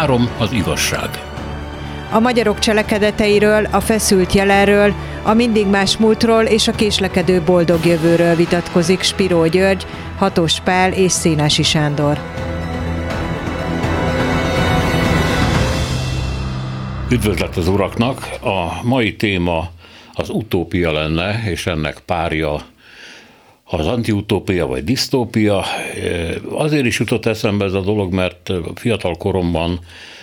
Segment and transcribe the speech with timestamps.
[0.00, 1.08] Három az igazság.
[2.10, 8.34] A magyarok cselekedeteiről, a feszült jelenről, a mindig más múltról és a késlekedő boldog jövőről
[8.34, 9.86] vitatkozik Spiró György,
[10.18, 12.18] Hatos Pál és Szénási Sándor.
[17.10, 18.28] Üdvözlet az uraknak!
[18.42, 19.70] A mai téma
[20.12, 22.60] az utópia lenne, és ennek párja
[23.70, 25.64] az antiutópia vagy disztópia.
[26.50, 29.80] Azért is jutott eszembe ez a dolog, mert fiatal koromban,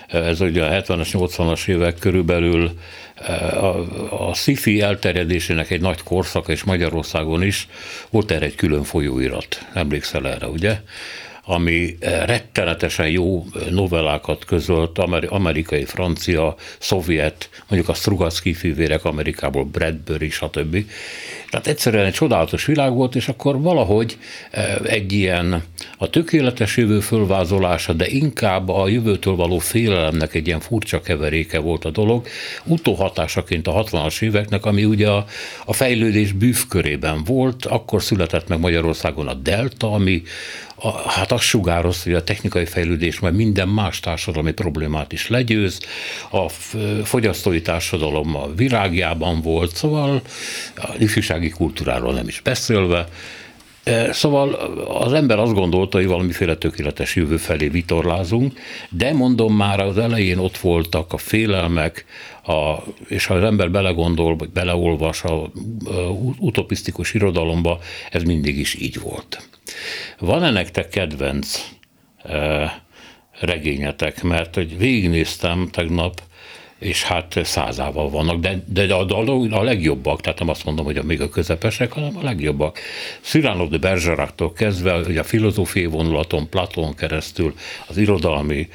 [0.08, 2.72] ez ugye a 70-es, 80-as évek körülbelül
[3.52, 3.66] a,
[4.30, 7.68] a sci elterjedésének egy nagy korszaka, és Magyarországon is
[8.10, 9.66] volt erre egy külön folyóirat.
[9.74, 10.82] Emlékszel erre, ugye?
[11.50, 14.98] Ami eh, rettenetesen jó eh, novellákat közölt,
[15.28, 20.86] amerikai, francia, szovjet, mondjuk a Strugatsky fivérek Amerikából, Bradbury, stb.
[21.50, 24.18] Tehát egyszerűen egy csodálatos világ volt, és akkor valahogy
[24.52, 25.64] eh, egy ilyen
[25.98, 31.86] a tökéletes jövő fölvázolása, de inkább a jövőtől való félelemnek egy ilyen furcsa keveréke volt
[31.86, 32.28] a dolog,
[32.66, 35.26] utóhatásaként a 60-as éveknek, ami ugye a,
[35.66, 40.22] a fejlődés bűvkörében volt, akkor született meg Magyarországon a Delta, ami
[40.80, 45.80] a, hát azt sugároz, hogy a technikai fejlődés majd minden más társadalmi problémát is legyőz,
[46.30, 46.50] a
[47.04, 50.22] fogyasztói társadalom a virágjában volt, szóval
[50.76, 53.08] a ifjúsági kultúráról nem is beszélve,
[54.12, 54.54] Szóval
[54.88, 60.38] az ember azt gondolta, hogy valamiféle tökéletes jövő felé vitorlázunk, de mondom már az elején
[60.38, 62.06] ott voltak a félelmek,
[62.44, 62.76] a,
[63.08, 65.50] és ha az ember belegondol, vagy beleolvas a, a
[66.40, 67.80] utopisztikus irodalomba,
[68.12, 69.50] ez mindig is így volt.
[70.20, 71.66] Van-e nektek kedvenc
[72.24, 72.82] e,
[73.40, 74.24] regényetek?
[74.24, 76.22] Mert hogy végignéztem tegnap,
[76.80, 80.98] és hát százával vannak, de, de a, a, a legjobbak, tehát nem azt mondom, hogy
[80.98, 82.80] a még a közepesek, hanem a legjobbak.
[83.22, 87.54] Cyrano de Bergerac-tól kezdve, ugye a filozófiai vonulaton, Platón keresztül,
[87.88, 88.70] az irodalmi,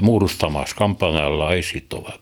[0.00, 2.18] Mórus Tamás, Campanella, és így tovább.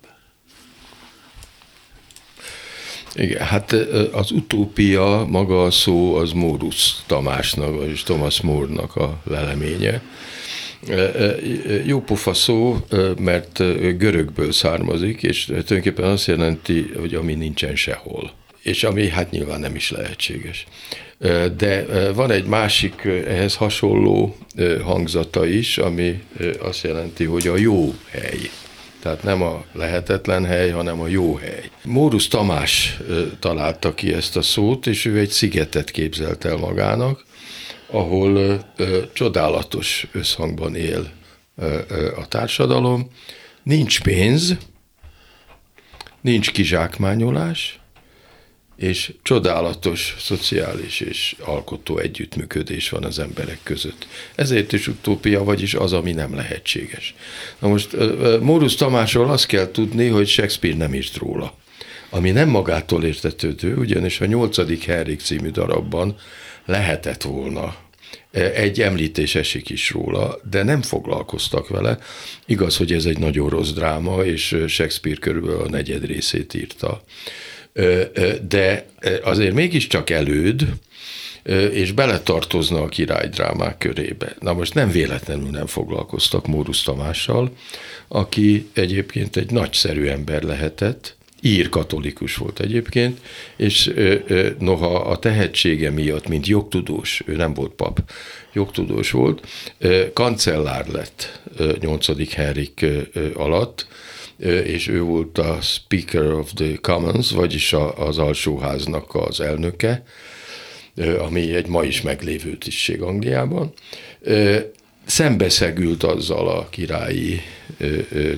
[3.14, 3.72] Igen, hát
[4.12, 10.02] az utópia, maga a szó, az Mórus Tamásnak, vagyis Thomas More-nak a leleménye.
[11.84, 12.76] Jó pofa szó,
[13.18, 13.58] mert
[13.98, 18.32] görögből származik, és tulajdonképpen azt jelenti, hogy ami nincsen sehol.
[18.62, 20.66] És ami hát nyilván nem is lehetséges.
[21.56, 24.36] De van egy másik ehhez hasonló
[24.82, 26.22] hangzata is, ami
[26.60, 28.50] azt jelenti, hogy a jó hely.
[29.02, 31.70] Tehát nem a lehetetlen hely, hanem a jó hely.
[31.84, 32.98] Mórus Tamás
[33.38, 37.24] találta ki ezt a szót, és ő egy szigetet képzelt el magának,
[37.92, 41.10] ahol ö, csodálatos összhangban él
[41.56, 43.10] ö, ö, a társadalom.
[43.62, 44.56] Nincs pénz,
[46.20, 47.80] nincs kizsákmányolás,
[48.76, 54.06] és csodálatos szociális és alkotó együttműködés van az emberek között.
[54.34, 57.14] Ezért is utópia, vagyis az, ami nem lehetséges.
[57.58, 57.96] Na most
[58.40, 61.54] Mórus Tamásról azt kell tudni, hogy Shakespeare nem írt róla.
[62.10, 66.16] Ami nem magától értetődő, ugyanis a nyolcadik Henrik című darabban
[66.64, 67.76] lehetett volna
[68.30, 71.98] egy említés esik is róla, de nem foglalkoztak vele.
[72.46, 77.02] Igaz, hogy ez egy nagyon rossz dráma, és Shakespeare körülbelül a negyed részét írta
[78.48, 78.86] de
[79.22, 80.66] azért mégiscsak előd,
[81.72, 84.36] és beletartozna a királydrámák körébe.
[84.40, 87.56] Na most nem véletlenül nem foglalkoztak Mórus Tamással,
[88.08, 93.20] aki egyébként egy nagyszerű ember lehetett, ír katolikus volt egyébként,
[93.56, 93.92] és
[94.58, 98.10] noha a tehetsége miatt, mint jogtudós, ő nem volt pap,
[98.52, 99.46] jogtudós volt,
[100.12, 101.40] kancellár lett
[101.80, 102.34] 8.
[102.34, 102.86] Henrik
[103.34, 103.86] alatt,
[104.64, 110.02] és ő volt a Speaker of the Commons, vagyis az alsóháznak az elnöke,
[111.18, 113.72] ami egy ma is meglévő tisztség Angliában.
[115.04, 117.40] Szembeszegült azzal a királyi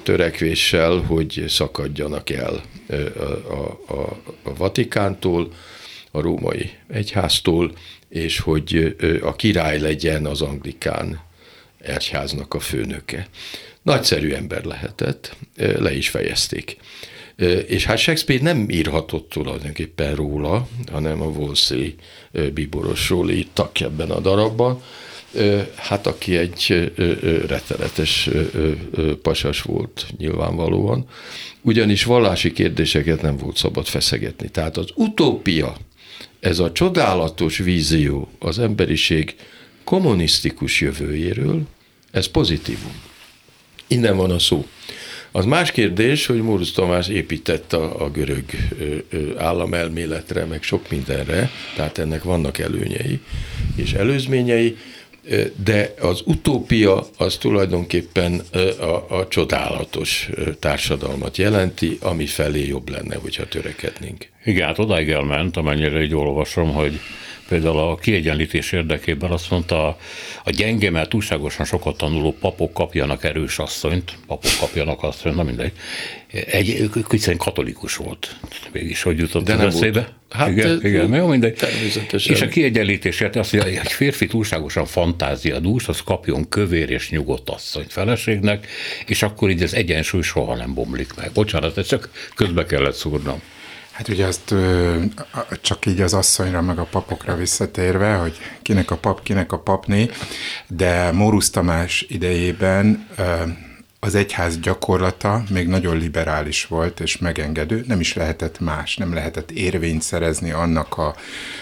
[0.03, 2.63] törekvéssel, hogy szakadjanak el
[3.49, 5.53] a, a, a Vatikántól,
[6.11, 7.73] a római egyháztól,
[8.09, 11.21] és hogy a király legyen az anglikán
[11.79, 13.29] egyháznak a főnöke.
[13.83, 16.77] Nagyszerű ember lehetett, le is fejezték.
[17.67, 21.95] És hát Shakespeare nem írhatott tulajdonképpen róla, hanem a Wolsey
[22.55, 24.83] bíborosról írtak ebben a darabban,
[25.77, 26.91] hát aki egy
[27.47, 28.31] rettenetes
[29.23, 31.07] pasas volt nyilvánvalóan,
[31.63, 34.49] ugyanis vallási kérdéseket nem volt szabad feszegetni.
[34.49, 35.77] Tehát az utópia,
[36.41, 39.35] ez a csodálatos vízió az emberiség
[39.85, 41.63] kommunisztikus jövőjéről,
[42.11, 42.93] ez pozitívum.
[43.87, 44.67] Innen van a szó.
[45.33, 48.45] Az más kérdés, hogy Mórusz Tamás épített a, a görög
[49.37, 53.21] államelméletre, meg sok mindenre, tehát ennek vannak előnyei
[53.77, 54.77] és előzményei.
[55.65, 58.43] De az utópia az tulajdonképpen
[58.81, 64.27] a, a csodálatos társadalmat jelenti, ami felé jobb lenne, hogyha törekednénk.
[64.45, 67.01] Igen, hát odáig elment, amennyire így olvasom, hogy
[67.55, 69.99] például a kiegyenlítés érdekében azt mondta,
[70.45, 75.73] a gyenge, mert túlságosan sokat tanuló papok kapjanak erős asszonyt, papok kapjanak asszonyt, na mindegy.
[76.47, 78.37] Egy, hiszen katolikus volt.
[78.73, 80.09] Mégis hogy jutott De nem eszébe?
[80.31, 81.55] Hát, igen, de, igen, jó, mindegy.
[81.55, 82.35] Természetesen.
[82.35, 87.93] És a kiegyenlítésért azt mondja, egy férfi túlságosan fantáziadús, az kapjon kövér és nyugodt asszonyt
[87.93, 88.67] feleségnek,
[89.07, 91.31] és akkor így az egyensúly soha nem bomlik meg.
[91.35, 93.43] Bocsánat, ezt csak közbe kellett szúrnom.
[93.95, 94.55] Hát ugye azt
[95.61, 100.11] csak így az asszonyra, meg a papokra visszatérve, hogy kinek a pap, kinek a papné,
[100.67, 103.09] de Mórusz Tamás idejében
[104.01, 109.51] az egyház gyakorlata még nagyon liberális volt és megengedő, nem is lehetett más, nem lehetett
[109.51, 111.15] érvényt szerezni annak a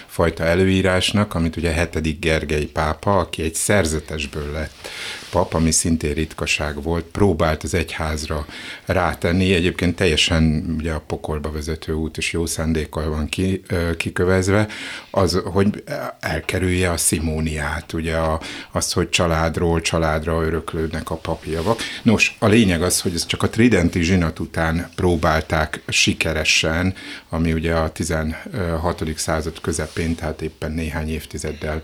[0.05, 4.87] fajta előírásnak, amit ugye hetedik Gergely pápa, aki egy szerzetesből lett
[5.33, 8.45] pap, ami szintén ritkaság volt, próbált az egyházra
[8.85, 13.61] rátenni, egyébként teljesen ugye a pokolba vezető út és jó szándékkal van ki,
[13.97, 14.67] kikövezve,
[15.11, 15.83] az, hogy
[16.19, 18.41] elkerülje a szimóniát, ugye a,
[18.71, 21.79] az, hogy családról családra öröklődnek a papjavak.
[22.03, 26.93] Nos, a lényeg az, hogy ez csak a tridenti zsinat után próbálták sikeresen,
[27.29, 29.03] ami ugye a 16.
[29.15, 31.81] század közepén, tehát éppen néhány évtizeddel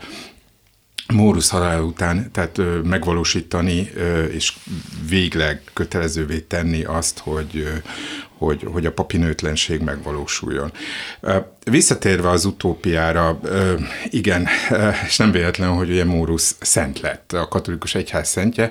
[1.13, 3.91] Mórusz halál után, tehát megvalósítani
[4.31, 4.53] és
[5.09, 7.67] végleg kötelezővé tenni azt, hogy,
[8.39, 10.71] hogy, hogy a papinőtlenség megvalósuljon.
[11.63, 13.39] Visszatérve az utópiára,
[14.09, 14.47] igen,
[15.07, 18.69] és nem véletlen, hogy ugye Mórusz szent lett, a katolikus egyház szentje,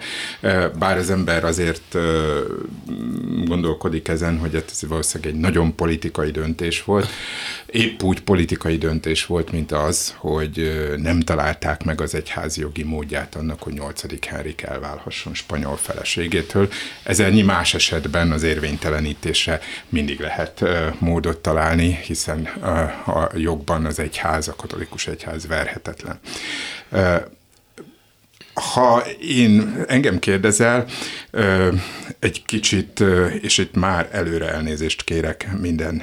[0.79, 1.97] bár az ember azért
[3.45, 7.09] gondolkodik ezen, hogy ez valószínűleg egy nagyon politikai döntés volt.
[7.67, 13.35] Épp úgy politikai döntés volt, mint az, hogy nem találták meg az egyház jogi módját
[13.35, 14.27] annak, hogy 8.
[14.27, 16.69] Henrik elválhasson spanyol feleségétől.
[17.03, 18.43] Ezernyi más esetben az
[19.89, 20.65] mindig lehet
[20.99, 22.45] módot találni, hiszen
[23.07, 26.21] a jogban az egyház, a katolikus egyház verhetetlen.
[28.75, 30.87] Ha én engem kérdezel,
[32.19, 33.05] egy kicsit,
[33.41, 36.03] és itt már előre elnézést kérek minden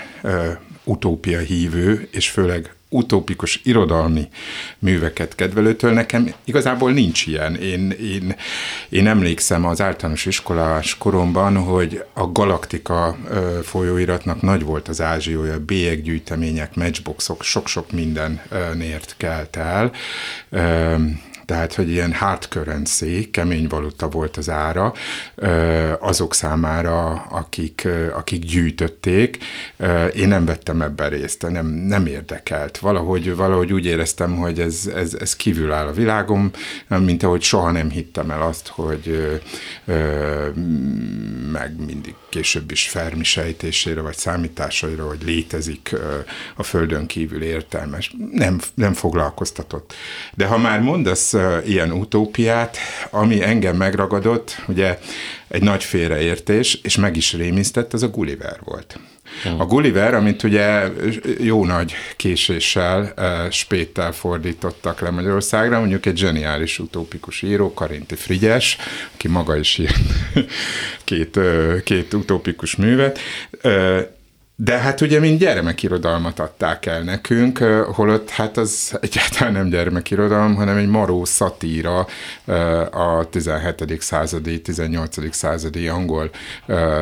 [0.83, 4.27] utópia hívő, és főleg utópikus irodalmi
[4.79, 7.55] műveket kedvelőtől, nekem igazából nincs ilyen.
[7.55, 8.35] Én, én,
[8.89, 13.17] én emlékszem az általános iskolás koromban, hogy a Galaktika
[13.63, 17.91] folyóiratnak nagy volt az ázsiója, bélyeggyűjtemények, matchboxok, sok-sok
[18.73, 19.91] nért kelt el
[21.45, 24.93] tehát hogy ilyen hard currency, kemény valuta volt az ára
[25.99, 29.37] azok számára, akik, akik gyűjtötték.
[30.15, 32.77] Én nem vettem ebben részt, nem, nem érdekelt.
[32.77, 36.51] Valahogy, valahogy úgy éreztem, hogy ez, ez, ez kívül áll a világom,
[36.87, 39.39] mint ahogy soha nem hittem el azt, hogy
[41.51, 45.95] meg mindig később is Fermi sejtésére, vagy számításaira, hogy létezik
[46.55, 48.15] a Földön kívül értelmes.
[48.31, 49.93] Nem, nem foglalkoztatott.
[50.33, 51.34] De ha már mondasz
[51.65, 52.77] ilyen utópiát,
[53.09, 54.99] ami engem megragadott, ugye
[55.47, 58.99] egy nagy félreértés, és meg is rémisztett, az a Gulliver volt.
[59.57, 60.87] A Gulliver, amit ugye
[61.39, 63.13] jó nagy késéssel,
[63.51, 68.77] spéttel fordítottak le Magyarországra, mondjuk egy zseniális utópikus író, Karinti Frigyes,
[69.13, 69.97] aki maga is írt
[71.03, 71.39] két,
[71.83, 73.19] két utópikus művet,
[74.57, 77.57] de hát ugye mind gyermekirodalmat adták el nekünk,
[77.93, 82.07] holott hát az egyáltalán nem gyermekirodalom, hanem egy maró szatíra
[82.91, 84.01] a 17.
[84.01, 85.35] századi, 18.
[85.35, 86.29] századi angol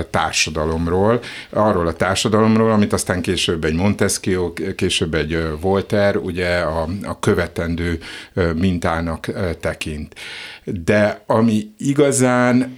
[0.09, 1.19] társadalomról,
[1.49, 7.99] arról a társadalomról, amit aztán később egy Montesquieu, később egy Voltaire, ugye a, a követendő
[8.55, 9.27] mintának
[9.59, 10.15] tekint.
[10.63, 12.73] De ami igazán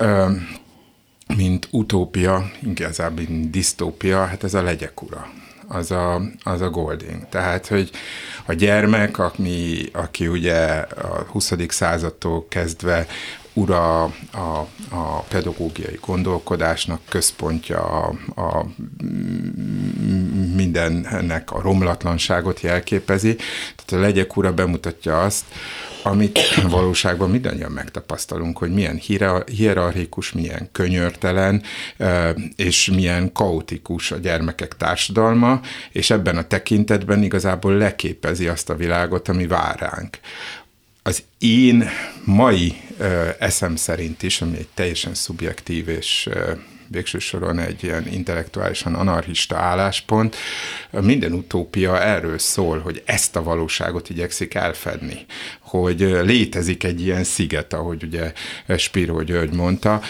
[1.36, 5.27] mint utópia, igazából mint disztópia, hát ez a legyek ura
[5.67, 7.25] az a, az a Golding.
[7.29, 7.91] Tehát, hogy
[8.46, 10.55] a gyermek, aki, aki ugye
[11.01, 11.53] a 20.
[11.67, 13.08] századtól kezdve
[13.53, 18.65] ura a, a pedagógiai gondolkodásnak, központja a, a
[20.56, 23.36] mindennek a romlatlanságot jelképezi.
[23.76, 25.46] Tehát a legyek ura bemutatja azt,
[26.04, 29.02] amit valóságban mindannyian megtapasztalunk, hogy milyen
[29.46, 31.64] hierarchikus, milyen könyörtelen,
[32.56, 35.60] és milyen kaotikus a gyermekek társadalma,
[35.92, 40.20] és ebben a tekintetben igazából leképezi azt a világot, ami vár ránk.
[41.04, 41.90] Az én
[42.24, 42.82] mai
[43.40, 46.30] eszem szerint is, ami egy teljesen szubjektív és
[46.88, 50.36] végső soron egy ilyen intellektuálisan anarchista álláspont.
[50.92, 55.25] Minden utópia erről szól, hogy ezt a valóságot igyekszik elfedni,
[55.82, 58.32] hogy létezik egy ilyen sziget, ahogy ugye
[58.77, 60.01] Spiro György mondta,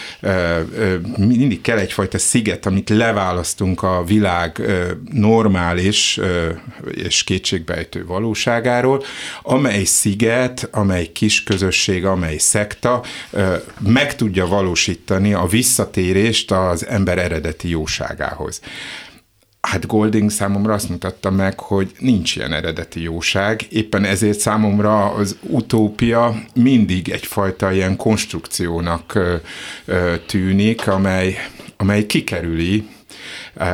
[1.16, 4.62] mindig kell egyfajta sziget, amit leválasztunk a világ
[5.10, 6.20] normális
[6.90, 9.04] és kétségbejtő valóságáról,
[9.42, 13.02] amely sziget, amely kis közösség, amely szekta
[13.78, 18.60] meg tudja valósítani a visszatérést az ember eredeti jóságához.
[19.66, 25.36] Hát Golding számomra azt mutatta meg, hogy nincs ilyen eredeti jóság, éppen ezért számomra az
[25.42, 29.18] utópia mindig egyfajta ilyen konstrukciónak
[30.26, 31.36] tűnik, amely,
[31.76, 32.88] amely kikerüli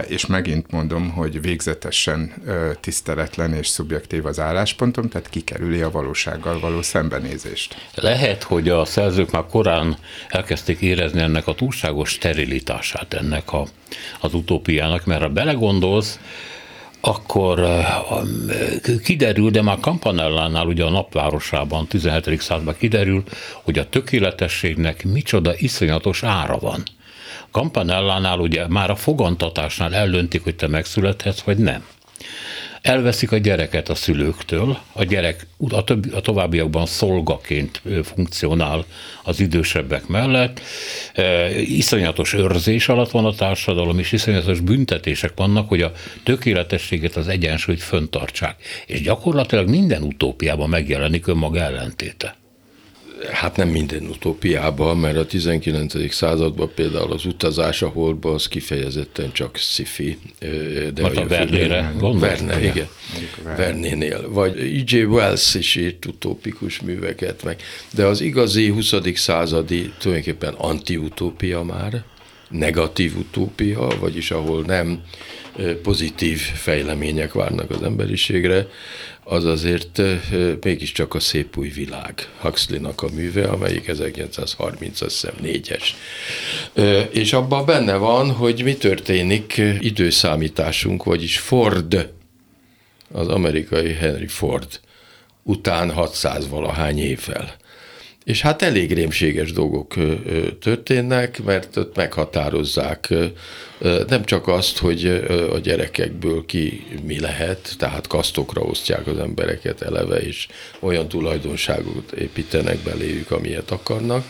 [0.09, 2.35] és megint mondom, hogy végzetesen
[2.81, 7.77] tiszteletlen és szubjektív az álláspontom, tehát kikerüli a valósággal való szembenézést.
[7.95, 9.97] Lehet, hogy a szerzők már korán
[10.29, 13.67] elkezdték érezni ennek a túlságos sterilitását ennek a,
[14.21, 16.19] az utópiának, mert ha belegondolsz,
[17.05, 17.61] akkor
[19.03, 22.41] kiderül, de már Campanellánál, ugye a napvárosában, 17.
[22.41, 23.23] században kiderül,
[23.63, 26.83] hogy a tökéletességnek micsoda iszonyatos ára van.
[27.53, 31.85] Campanellánál ugye már a fogantatásnál ellöntik, hogy te megszülethetsz, vagy nem.
[32.83, 38.85] Elveszik a gyereket a szülőktől, a gyerek a, többi, a továbbiakban szolgaként funkcionál
[39.23, 40.61] az idősebbek mellett,
[41.15, 45.93] e, iszonyatos őrzés alatt van a társadalom, és iszonyatos büntetések vannak, hogy a
[46.23, 48.57] tökéletességet, az egyensúlyt föntartsák.
[48.87, 52.42] És gyakorlatilag minden utópiában megjelenik önmaga ellentéte
[53.31, 56.13] hát nem minden utópiában, mert a 19.
[56.13, 60.19] században például az utazás a holdba az kifejezetten csak sci-fi.
[60.95, 62.89] De a Vernére Verne, igen.
[63.43, 64.31] Vernénél.
[64.31, 65.03] Vagy E.J.
[65.03, 67.63] Wells is írt utópikus műveket meg.
[67.95, 68.95] De az igazi 20.
[69.15, 72.05] századi tulajdonképpen antiutópia már,
[72.49, 75.01] negatív utópia, vagyis ahol nem
[75.83, 78.67] pozitív fejlemények várnak az emberiségre,
[79.25, 80.01] az azért
[80.63, 85.97] mégiscsak a szép új világ Huxley-nak a műve, amelyik 1930 azt hiszem négyes.
[87.11, 92.13] És abban benne van, hogy mi történik időszámításunk, vagyis Ford,
[93.13, 94.81] az amerikai Henry Ford
[95.43, 97.57] után 600 valahány évvel.
[98.25, 99.95] És hát elég rémséges dolgok
[100.61, 103.15] történnek, mert ott meghatározzák
[104.09, 110.17] nem csak azt, hogy a gyerekekből ki mi lehet, tehát kasztokra osztják az embereket eleve,
[110.17, 110.49] és
[110.81, 114.25] olyan tulajdonságot építenek beléjük, amilyet akarnak,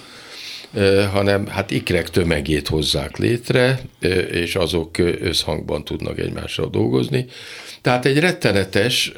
[1.13, 3.81] hanem hát ikrek tömegét hozzák létre,
[4.31, 7.27] és azok összhangban tudnak egymással dolgozni.
[7.81, 9.13] Tehát egy rettenetes,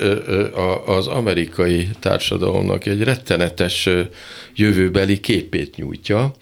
[0.87, 3.89] az amerikai társadalomnak egy rettenetes
[4.55, 6.35] jövőbeli képét nyújtja,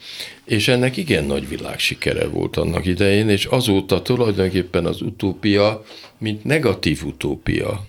[0.45, 5.85] és ennek igen nagy világsikere volt annak idején, és azóta tulajdonképpen az utópia,
[6.19, 7.87] mint negatív utópia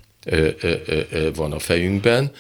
[1.36, 2.32] van a fejünkben,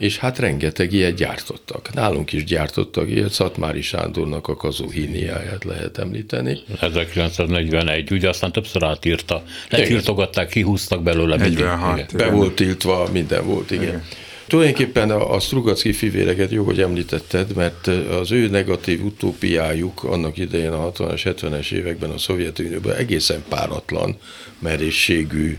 [0.00, 1.94] és hát rengeteg ilyet gyártottak.
[1.94, 6.58] Nálunk is gyártottak ilyet, Szatmári Sándornak a kazuhíniáját lehet említeni.
[6.80, 9.42] 1941, ugye aztán többször átírta.
[9.68, 11.36] Letiltogatták, kihúztak belőle.
[11.36, 11.98] 46.
[11.98, 12.06] Igen.
[12.16, 13.82] Be volt tiltva, minden volt, igen.
[13.82, 14.04] igen.
[14.46, 17.86] Tulajdonképpen a, a Strugacki fivéreket jó, hogy említetted, mert
[18.20, 24.16] az ő negatív utópiájuk annak idején a 60-as, 70-es években a Szovjetunióban egészen páratlan
[24.58, 25.58] merészségű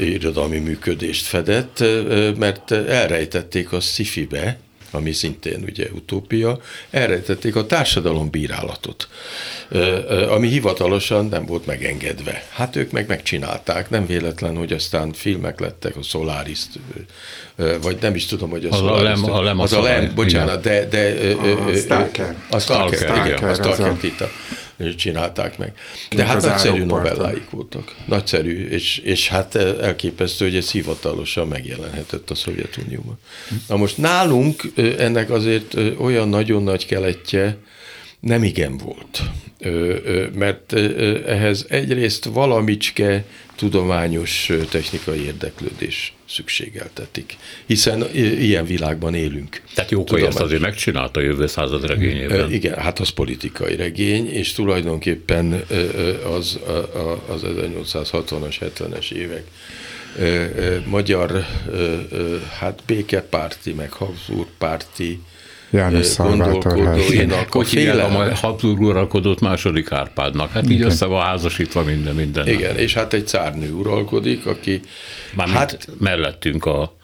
[0.00, 1.84] irodalmi működést fedett,
[2.36, 4.58] mert elrejtették a szifibe,
[4.90, 6.58] ami szintén ugye utópia,
[6.90, 9.08] elrejtették a társadalom bírálatot,
[10.28, 12.44] ami hivatalosan nem volt megengedve.
[12.52, 16.60] Hát ők meg megcsinálták, nem véletlen, hogy aztán filmek lettek, a solaris
[17.82, 20.12] vagy nem is tudom, hogy a az Solaris, a lem, a lem, az a lem,
[20.14, 21.34] bocsánat, de, de
[21.66, 22.36] a Stalker.
[22.50, 24.30] A Stalker, igen, a Stalker Tita
[24.96, 25.72] csinálták meg.
[26.10, 27.94] De hát nagyszerű novelláik voltak.
[28.04, 33.18] Nagyszerű, és, és hát elképesztő, hogy ez hivatalosan megjelenhetett a Szovjetunióban.
[33.68, 34.62] Na most nálunk
[34.98, 37.56] ennek azért olyan nagyon nagy keletje
[38.20, 39.22] nem igen volt.
[40.34, 40.72] Mert
[41.26, 43.24] ehhez egyrészt valamicske
[43.56, 49.62] tudományos technikai érdeklődés szükségeltetik, hiszen ilyen világban élünk.
[49.74, 52.52] Tehát Jókai ezt azért megcsinálta a jövő század regényében.
[52.52, 55.64] Igen, hát az politikai regény, és tulajdonképpen
[56.36, 56.58] az,
[57.26, 59.44] az 1860-as, 70-es évek
[60.86, 61.44] magyar
[62.58, 65.20] hát békepárti, meg Habsburg párti
[65.70, 68.02] János gondolkodóinak a féle...
[68.02, 70.52] a Habsburg uralkodott második Árpádnak.
[70.52, 72.48] Hát így össze van házasítva minden, minden.
[72.48, 74.80] Igen, és hát egy cárnő uralkodik, aki...
[75.34, 76.96] Mármint hát mellettünk a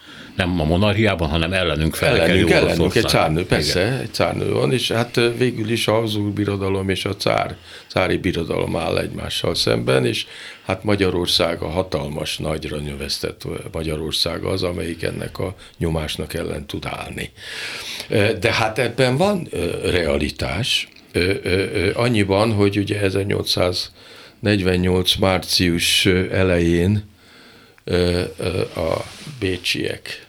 [0.47, 4.01] nem a monarchiában, hanem ellenünk felkelő Ellenünk, ellenünk egy cárnő, persze, Igen.
[4.01, 7.57] egy cárnő van, és hát végül is a Habsburg birodalom és a cár,
[7.89, 10.27] cári birodalom áll egymással szemben, és
[10.65, 17.31] hát Magyarország a hatalmas, nagyra növesztett Magyarország az, amelyik ennek a nyomásnak ellen tud állni.
[18.41, 19.49] De hát ebben van
[19.85, 20.89] realitás,
[21.95, 27.11] annyiban, hogy ugye 1848 március elején
[28.75, 28.97] a
[29.39, 30.27] bécsiek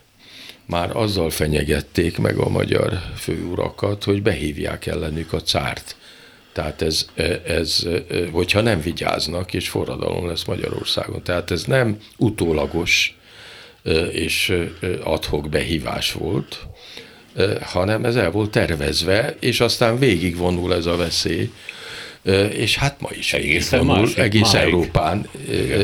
[0.66, 5.96] már azzal fenyegették meg a magyar főurakat, hogy behívják ellenük a cárt.
[6.54, 7.06] Tehát ez,
[7.48, 7.88] ez,
[8.32, 11.24] hogyha nem vigyáznak, és forradalom lesz Magyarországon.
[11.24, 13.18] Tehát ez nem utólagos
[14.12, 14.54] és
[15.04, 16.68] adhok behívás volt,
[17.62, 21.52] hanem ez el volt tervezve, és aztán végigvonul ez a veszély,
[22.52, 24.66] és hát ma is egész vonul, másik, egész máig.
[24.66, 25.30] Európán,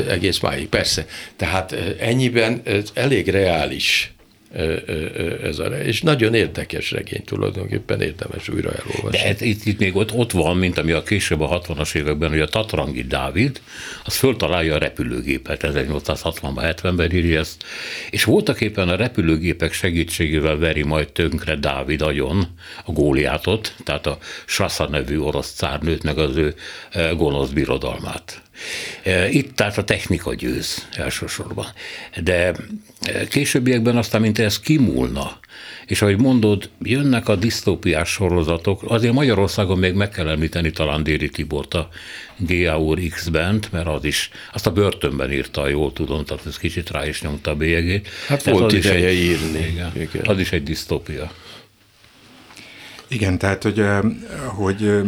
[0.08, 1.06] egész máig, persze.
[1.36, 2.62] Tehát ennyiben
[2.94, 4.12] elég reális
[5.42, 9.18] ez a, és nagyon érdekes regény tulajdonképpen érdemes újra elolvasni.
[9.18, 12.30] De hát itt, itt még ott, ott van, mint ami a később a 60-as években,
[12.30, 13.60] hogy a Tatrangi Dávid,
[14.04, 17.64] az föltalálja a repülőgépet, 1860-ban, 70-ben írja ezt,
[18.10, 22.46] és voltak éppen a repülőgépek segítségével veri majd tönkre Dávid agyon
[22.84, 26.54] a góliátot, tehát a Sassa nevű orosz cárnőt, meg az ő
[27.16, 28.42] gonosz birodalmát.
[29.30, 31.66] Itt tehát a technika győz elsősorban.
[32.22, 32.52] De
[33.28, 35.38] későbbiekben aztán, mint ez kimúlna,
[35.86, 41.28] és ahogy mondod, jönnek a disztópiás sorozatok, azért Magyarországon még meg kell említeni talán Déri
[41.28, 41.88] Tibort a
[42.36, 42.94] G.A.
[43.10, 47.06] x bent mert az is, azt a börtönben írta, jól tudom, tehát ez kicsit rá
[47.06, 48.08] is nyomta a bélyegét.
[48.26, 49.58] Hát volt az ideje egy, írni.
[49.58, 50.22] Igen, igen.
[50.26, 51.32] Az is egy disztópia.
[53.08, 53.84] Igen, tehát, hogy,
[54.46, 55.02] hogy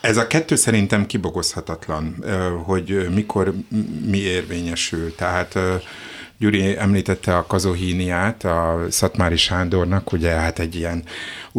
[0.00, 2.24] ez a kettő szerintem kibogozhatatlan,
[2.64, 3.54] hogy mikor
[4.06, 5.14] mi érvényesül.
[5.14, 5.58] Tehát
[6.38, 11.02] Gyuri említette a kazohíniát, a Szatmári Sándornak, ugye hát egy ilyen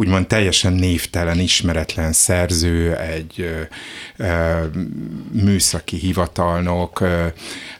[0.00, 3.60] úgymond teljesen névtelen, ismeretlen szerző, egy ö,
[4.16, 4.64] ö,
[5.32, 7.26] műszaki hivatalnok, ö,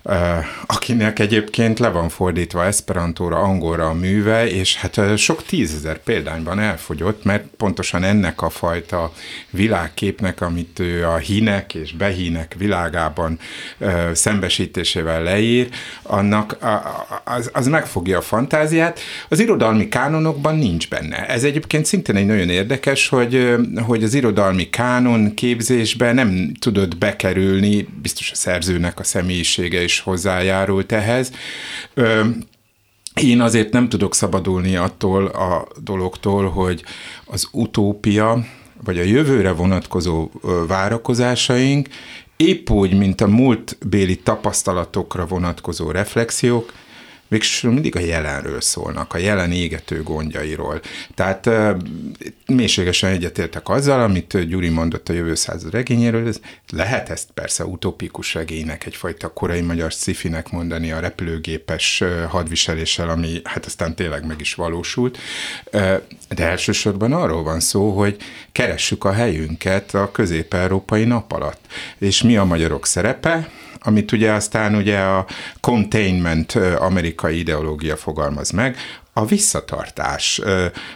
[0.02, 0.36] ö,
[0.66, 7.24] akinek egyébként le van fordítva esperantóra, angolra a műve, és hát sok tízezer példányban elfogyott,
[7.24, 9.12] mert pontosan ennek a fajta
[9.50, 13.38] világképnek, amit ő a hínek és behínek világában
[13.78, 15.68] ö, szembesítésével leír,
[16.02, 19.00] annak a, az, az megfogja a fantáziát.
[19.28, 21.28] Az irodalmi kánonokban nincs benne.
[21.28, 26.98] Ez egyébként szintén szintén egy nagyon érdekes, hogy, hogy az irodalmi kánon képzésbe nem tudott
[26.98, 31.32] bekerülni, biztos a szerzőnek a személyisége is hozzájárult ehhez.
[33.20, 36.84] Én azért nem tudok szabadulni attól a dologtól, hogy
[37.24, 38.44] az utópia,
[38.84, 40.30] vagy a jövőre vonatkozó
[40.66, 41.88] várakozásaink
[42.36, 46.72] épp úgy, mint a múltbéli tapasztalatokra vonatkozó reflexiók,
[47.30, 50.80] végsősorban mindig a jelenről szólnak, a jelen égető gondjairól.
[51.14, 51.50] Tehát
[52.46, 56.40] mélységesen egyetértek azzal, amit Gyuri mondott a jövő század regényéről, ez
[56.72, 63.66] lehet ezt persze utopikus regénynek, egyfajta korai magyar szifinek mondani a repülőgépes hadviseléssel, ami hát
[63.66, 65.18] aztán tényleg meg is valósult,
[66.28, 68.16] de elsősorban arról van szó, hogy
[68.52, 71.60] keressük a helyünket a közép-európai nap alatt.
[71.98, 73.50] És mi a magyarok szerepe?
[73.80, 75.26] Amit ugye aztán ugye a
[75.60, 78.76] containment amerikai ideológia fogalmaz meg,
[79.12, 80.40] a visszatartás,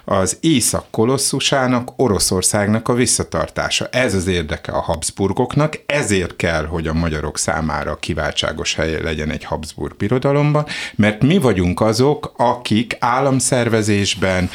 [0.04, 3.88] az észak kolosszusának, Oroszországnak a visszatartása.
[3.90, 9.44] Ez az érdeke a Habsburgoknak, ezért kell, hogy a magyarok számára kiváltságos helye legyen egy
[9.44, 14.50] Habsburg birodalomban, mert mi vagyunk azok, akik államszervezésben,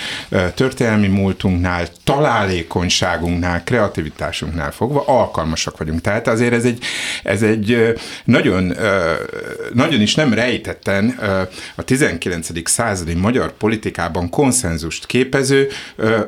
[0.54, 6.02] történelmi múltunknál, találékonyságunknál, kreativitásunknál fogva alkalmasak vagyunk.
[6.02, 6.84] Tehát azért ez egy,
[7.24, 7.94] ez egy
[8.24, 8.74] nagyon,
[9.74, 11.20] nagyon is nem rejtetten
[11.76, 12.70] a 19.
[12.70, 15.68] századi magyar politikában konszenzust képező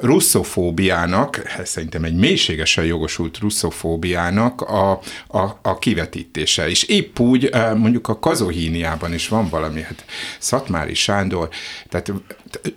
[0.02, 4.92] russzofóbiának, szerintem egy mélységesen jogosult russzofóbiának a,
[5.28, 6.70] a, a kivetítése.
[6.70, 10.06] És épp úgy mondjuk a kazohíniában is van valami, hát
[10.40, 11.50] Szatmári Sándor,
[11.90, 12.12] tehát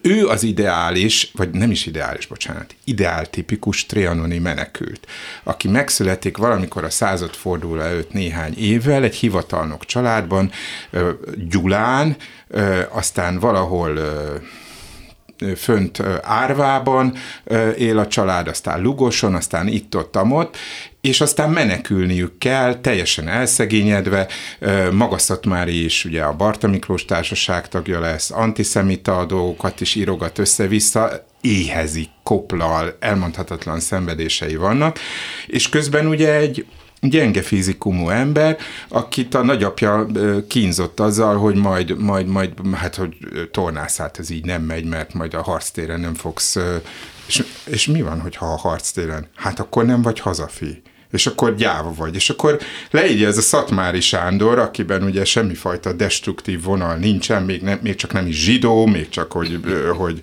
[0.00, 5.06] ő az ideális, vagy nem is ideális, bocsánat, ideáltipikus trianoni menekült,
[5.42, 10.50] aki megszületik valamikor a századforduló előtt néhány évvel egy hivatalnok családban,
[11.48, 12.16] Gyulán,
[12.90, 13.98] aztán valahol
[15.56, 17.14] fönt Árvában
[17.76, 20.56] él a család, aztán Lugoson, aztán itt-ott, amott,
[21.00, 24.28] és aztán menekülniük kell, teljesen elszegényedve,
[24.92, 32.08] Magaszatmári is ugye a Barta Miklós társaság tagja lesz, antiszemita dolgokat is írogat össze-vissza, éhezik,
[32.22, 34.98] koplal, elmondhatatlan szenvedései vannak,
[35.46, 36.66] és közben ugye egy
[37.08, 38.56] gyenge fizikumú ember,
[38.88, 40.06] akit a nagyapja
[40.48, 43.16] kínzott azzal, hogy majd, majd, majd hát, hogy
[43.50, 46.56] tornász, hát ez így nem megy, mert majd a harctéren nem fogsz,
[47.26, 49.26] és, és mi van, hogyha a harctéren?
[49.34, 50.82] Hát akkor nem vagy hazafi
[51.14, 52.14] és akkor gyáva vagy.
[52.14, 52.58] És akkor
[52.90, 58.12] leírja ez a Szatmári Sándor, akiben ugye semmifajta destruktív vonal nincsen, még, nem, még csak
[58.12, 59.60] nem is zsidó, még csak hogy,
[59.96, 60.20] hogy,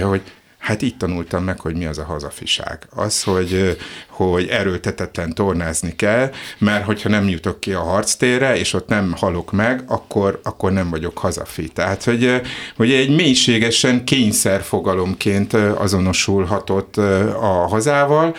[0.00, 0.22] hogy
[0.64, 2.86] Hát itt tanultam meg, hogy mi az a hazafiság.
[2.94, 3.76] Az, hogy,
[4.08, 9.52] hogy erőltetetlen tornázni kell, mert hogyha nem jutok ki a harctérre, és ott nem halok
[9.52, 11.68] meg, akkor, akkor nem vagyok hazafi.
[11.68, 12.40] Tehát, hogy,
[12.76, 16.96] hogy egy mélységesen kényszerfogalomként azonosulhatott
[17.40, 18.36] a hazával,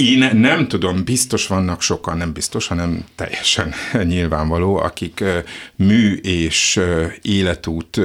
[0.00, 3.74] én nem tudom, biztos vannak sokan, nem biztos, hanem teljesen
[4.12, 5.24] nyilvánvaló, akik
[5.76, 6.80] mű és
[7.22, 8.00] életút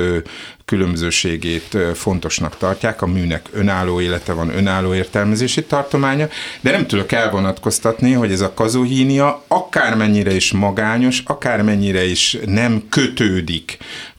[0.66, 6.28] különbözőségét fontosnak tartják, a műnek önálló élete van, önálló értelmezési tartománya,
[6.62, 13.78] de nem tudok elvonatkoztatni, hogy ez a kazuhínia akármennyire is magányos, akármennyire is nem kötődik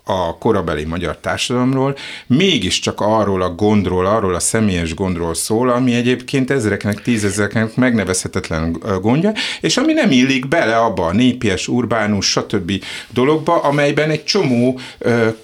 [0.09, 6.51] a korabeli magyar társadalomról, mégiscsak arról a gondról, arról a személyes gondról szól, ami egyébként
[6.51, 12.73] ezreknek, tízezereknek megnevezhetetlen gondja, és ami nem illik bele abba a népies, urbánus, stb.
[13.11, 14.81] dologba, amelyben egy csomó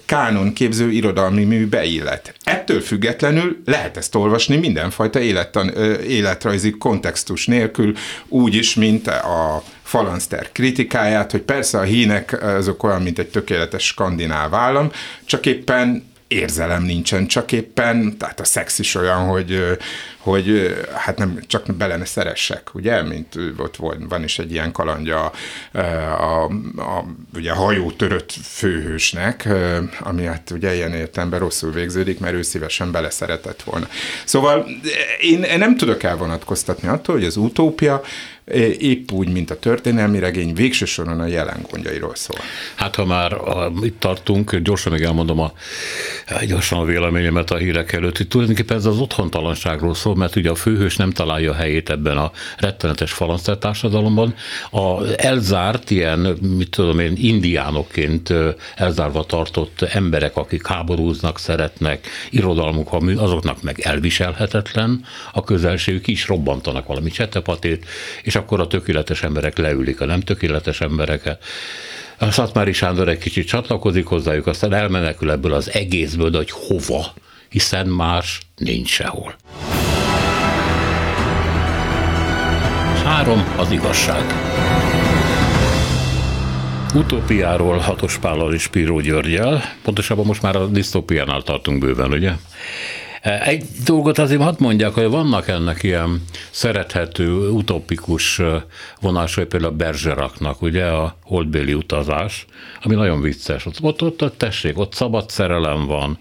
[0.05, 2.35] kánon képző irodalmi mű beillet.
[2.43, 5.69] Ettől függetlenül lehet ezt olvasni mindenfajta élettan,
[6.07, 7.93] életrajzi kontextus nélkül,
[8.27, 9.63] úgy is, mint a
[9.93, 14.91] Falanszter kritikáját, hogy persze a hínek azok olyan, mint egy tökéletes skandináv állam,
[15.25, 19.77] csak éppen érzelem nincsen, csak éppen, tehát a szex is olyan, hogy,
[20.17, 24.71] hogy hát nem csak bele ne szeressek, ugye, mint ott volt, van is egy ilyen
[24.71, 25.31] kalandja
[25.71, 26.43] a, a,
[26.77, 29.49] a ugye hajó törött főhősnek,
[29.99, 33.87] ami hát ugye ilyen értelemben rosszul végződik, mert ő szívesen beleszeretett volna.
[34.25, 34.67] Szóval
[35.21, 38.01] én nem tudok elvonatkoztatni attól, hogy az utópia
[38.79, 42.37] épp úgy, mint a történelmi regény, végső soron a jelen gondjairól szól.
[42.75, 45.53] Hát ha már a, itt tartunk, gyorsan még elmondom a,
[46.47, 48.19] gyorsan a véleményemet a hírek előtt.
[48.19, 52.31] Itt tulajdonképpen ez az otthontalanságról szól, mert ugye a főhős nem találja helyét ebben a
[52.57, 54.35] rettenetes falanszter társadalomban.
[54.71, 56.19] A elzárt ilyen,
[56.57, 58.33] mit tudom én, indiánokként
[58.75, 67.09] elzárva tartott emberek, akik háborúznak, szeretnek, irodalmuk, azoknak meg elviselhetetlen a közelségük, is robbantanak valami
[67.09, 67.85] csetepatét,
[68.23, 71.43] és és akkor a tökéletes emberek leülik a nem tökéletes embereket.
[72.17, 77.13] A Szatmári Sándor egy kicsit csatlakozik hozzájuk, aztán elmenekül ebből az egészből, de hogy hova,
[77.49, 79.35] hiszen más nincs sehol.
[83.03, 84.23] Három az igazság.
[86.93, 92.31] Utópiáról Hatos Pállal és Píró Györgyel, pontosabban most már a disztópiánál tartunk bőven, ugye?
[93.23, 98.41] Egy dolgot azért hadd mondják, hogy vannak ennek ilyen szerethető, utopikus
[99.01, 102.45] vonásai, például a Bergeraknak, ugye a holdbéli utazás,
[102.81, 103.65] ami nagyon vicces.
[103.65, 106.17] Ott, ott, ott, ott tessék, ott szabad szerelem van,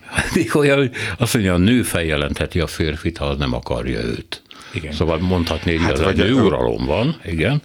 [0.54, 4.42] olyan, hogy azt mondja, a nő feljelentheti a férfit, ha az nem akarja őt.
[4.72, 4.92] Igen.
[4.92, 7.62] Szóval mondhatni, hogy hát, a nőuralom van, igen,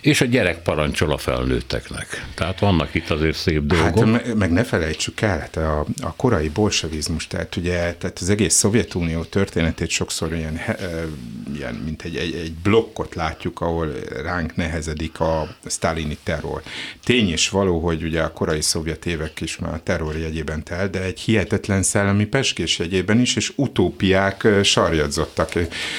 [0.00, 2.26] és a gyerek parancsol a felnőtteknek.
[2.34, 4.22] Tehát vannak itt azért szép hát, dolgok.
[4.22, 8.54] Hát meg ne felejtsük el, hát a, a korai bolsevizmus, tehát ugye tehát az egész
[8.54, 10.60] Szovjetunió történetét sokszor ilyen,
[11.56, 16.62] ilyen mint egy, egy, egy blokkot látjuk, ahol ránk nehezedik a sztálini terror.
[17.04, 20.88] Tény és való, hogy ugye a korai szovjet évek is már a terror jegyében tel,
[20.88, 25.52] de egy hihetetlen szellemi peskés jegyében is, és utópiák sarjadzottak.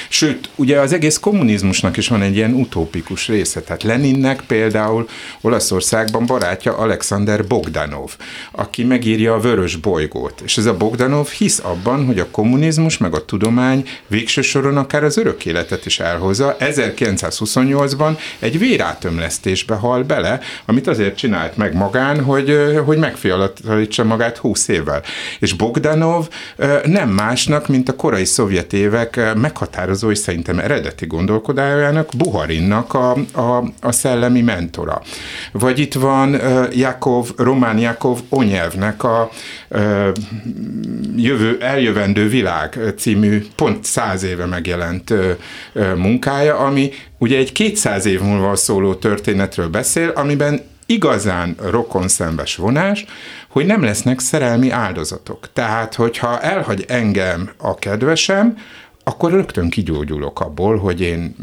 [0.09, 3.61] Sőt, ugye az egész kommunizmusnak is van egy ilyen utópikus része.
[3.61, 5.07] Tehát Leninnek például
[5.41, 8.15] Olaszországban barátja Alexander Bogdanov,
[8.51, 10.41] aki megírja a Vörös bolygót.
[10.41, 15.03] És ez a Bogdanov hisz abban, hogy a kommunizmus meg a tudomány végső soron akár
[15.03, 16.55] az örök életet is elhozza.
[16.59, 24.67] 1928-ban egy vérátömlesztésbe hal bele, amit azért csinált meg magán, hogy, hogy megfiatalítsa magát 20
[24.67, 25.03] évvel.
[25.39, 26.27] És Bogdanov
[26.85, 33.63] nem másnak, mint a korai szovjet évek meghatározó és szerintem eredeti gondolkodájának Buharinnak a, a,
[33.81, 35.01] a szellemi mentora.
[35.51, 36.39] Vagy itt van
[36.71, 39.29] Jakov, Román Jakov Onyevnek a
[41.15, 45.13] jövő, Eljövendő világ című pont száz éve megjelent
[45.95, 53.05] munkája, ami ugye egy 200 év múlva szóló történetről beszél, amiben igazán rokon szembes vonás,
[53.49, 55.49] hogy nem lesznek szerelmi áldozatok.
[55.53, 58.57] Tehát, hogyha elhagy engem a kedvesem,
[59.07, 61.35] akkor rögtön kigyógyulok abból, hogy én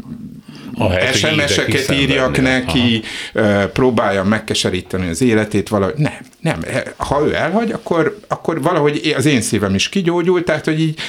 [1.13, 3.01] SMS-eket írjak neki,
[3.33, 3.67] Aha.
[3.67, 6.59] próbáljam megkeseríteni az életét, valahogy nem, nem.
[6.97, 10.99] Ha ő elhagy, akkor, akkor valahogy az én szívem is kigyógyul, tehát hogy így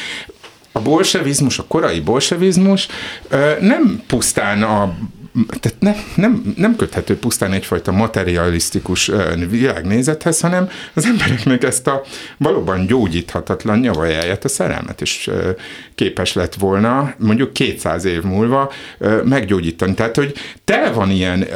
[0.72, 2.88] a bolsevizmus, a korai bolsevizmus
[3.60, 4.96] nem pusztán a
[5.60, 9.10] tehát ne, nem, nem köthető pusztán egyfajta materialisztikus
[9.48, 12.02] világnézethez, hanem az embereknek ezt a
[12.36, 15.30] valóban gyógyíthatatlan nyavajáját, a szerelmet is
[15.94, 18.72] képes lett volna mondjuk 200 év múlva
[19.24, 19.94] meggyógyítani.
[19.94, 21.46] Tehát, hogy tele van ilyen,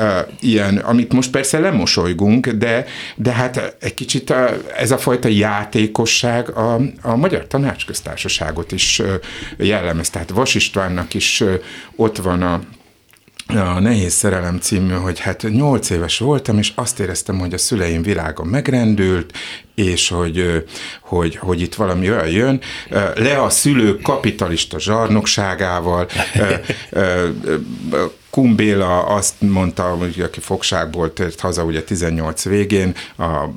[0.40, 2.84] ilyen amit most persze lemosolygunk, de,
[3.16, 4.34] de hát egy kicsit
[4.76, 9.02] ez a fajta játékosság a, a Magyar Tanácsköztársaságot is
[9.56, 10.10] jellemez.
[10.10, 11.44] Tehát Vas Istvánnak is
[11.96, 12.60] ott van a
[13.56, 18.02] a Nehéz Szerelem című, hogy hát nyolc éves voltam, és azt éreztem, hogy a szüleim
[18.02, 19.32] világa megrendült,
[19.80, 20.64] és hogy,
[21.00, 22.60] hogy, hogy itt valami olyan jön,
[23.14, 26.08] le a szülők kapitalista zsarnokságával,
[28.30, 33.48] Kumbéla azt mondta, hogy aki fogságból tért haza ugye 18 végén, a,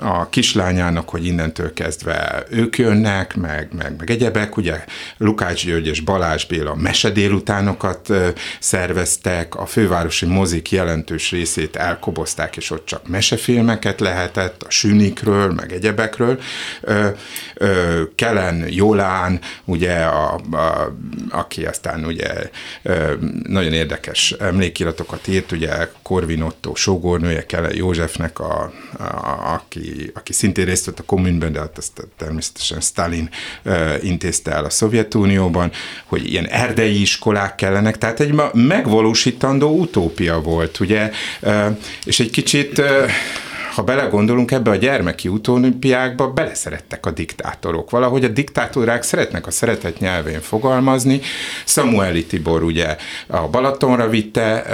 [0.00, 4.84] a kislányának, hogy innentől kezdve ők jönnek, meg, meg, meg egyebek, ugye
[5.16, 8.12] Lukács György és Balázs Béla mesedélutánokat
[8.58, 15.72] szerveztek, a fővárosi mozik jelentős részét elkobozták, és ott csak mesefilmeket lehetett, a sünikről, meg
[15.72, 16.40] egyebekről.
[18.14, 20.96] Kellen Jolán, ugye, a, a,
[21.30, 22.28] aki aztán ugye
[23.42, 30.64] nagyon érdekes emlékiratokat írt, ugye Korvin Otto sógornője, Kele Józsefnek, a, a, aki, aki szintén
[30.64, 33.30] részt vett a kommunben, de azt természetesen Stalin
[34.02, 35.70] intézte el a Szovjetunióban,
[36.04, 41.10] hogy ilyen erdei iskolák kellenek, tehát egy megvalósítandó utópia volt, ugye,
[42.04, 42.82] és egy kicsit
[43.74, 47.90] ha belegondolunk ebbe a gyermeki utópiákba, beleszerettek a diktátorok.
[47.90, 51.20] Valahogy a diktátorák szeretnek a szeretet nyelvén fogalmazni.
[51.64, 54.64] Samueli Tibor ugye a Balatonra vitte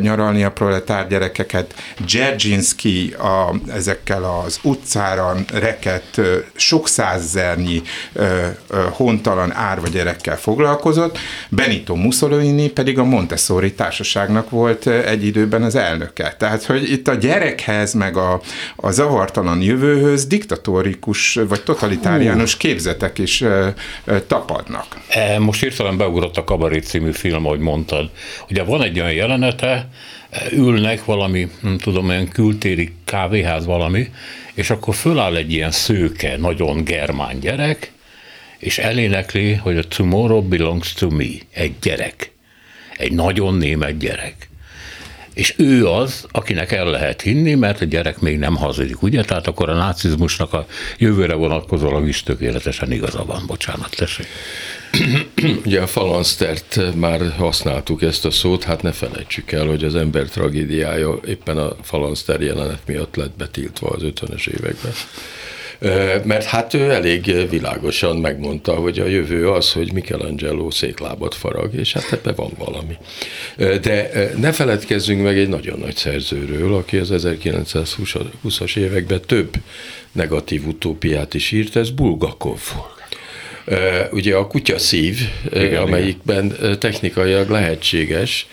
[0.00, 1.74] nyaralni a proletár gyerekeket,
[2.06, 6.20] Dzerzsinszki a, ezekkel az utcára rekett
[6.54, 7.82] sok százzernyi
[8.16, 8.56] e,
[8.90, 16.34] hontalan árva gyerekkel foglalkozott, Benito Mussolini pedig a Montessori társaságnak volt egy időben az elnöke.
[16.38, 18.29] Tehát, hogy itt a gyerekhez, meg a
[18.76, 24.86] a, zavartalan jövőhöz diktatórikus vagy totalitáriánus képzetek is e, e, tapadnak.
[25.08, 28.10] E, most hirtelen beugrott a Kabarét című film, ahogy mondtad.
[28.50, 29.88] Ugye van egy olyan jelenete,
[30.52, 34.10] ülnek valami, nem tudom, olyan kültéri kávéház valami,
[34.54, 37.92] és akkor föláll egy ilyen szőke, nagyon germán gyerek,
[38.58, 42.32] és elénekli, hogy a tomorrow belongs to me, egy gyerek.
[42.96, 44.49] Egy nagyon német gyerek
[45.34, 49.22] és ő az, akinek el lehet hinni, mert a gyerek még nem hazudik, ugye?
[49.22, 50.66] Tehát akkor a nácizmusnak a
[50.98, 53.42] jövőre vonatkozólag is tökéletesen igaza van.
[53.46, 54.26] Bocsánat, tessék.
[55.66, 60.28] Ugye a falansztert már használtuk ezt a szót, hát ne felejtsük el, hogy az ember
[60.28, 64.92] tragédiája éppen a falanszter jelenet miatt lett betiltva az 50-es években
[66.24, 71.92] mert hát ő elég világosan megmondta, hogy a jövő az, hogy Michelangelo széklábat farag, és
[71.92, 72.96] hát ebben van valami.
[73.56, 79.54] De ne feledkezzünk meg egy nagyon nagy szerzőről, aki az 1920-as években több
[80.12, 82.60] negatív utópiát is írt, ez Bulgakov.
[84.10, 85.18] Ugye a kutya szív,
[85.52, 86.78] igen, amelyikben igen.
[86.78, 88.46] technikailag lehetséges,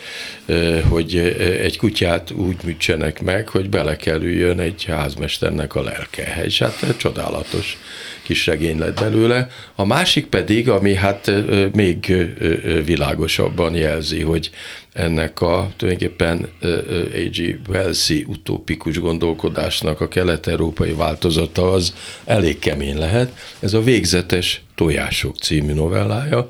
[0.89, 1.15] hogy
[1.61, 6.43] egy kutyát úgy műtsenek meg, hogy belekerüljön egy házmesternek a lelke.
[6.45, 7.77] És hát csodálatos
[8.23, 9.49] kis regény lett belőle.
[9.75, 11.31] A másik pedig, ami hát
[11.73, 12.13] még
[12.85, 14.49] világosabban jelzi, hogy
[14.93, 17.59] ennek a tulajdonképpen A.G.
[17.69, 21.93] Welsi utópikus gondolkodásnak a kelet-európai változata az
[22.25, 23.31] elég kemény lehet.
[23.59, 26.49] Ez a Végzetes tojások című novellája,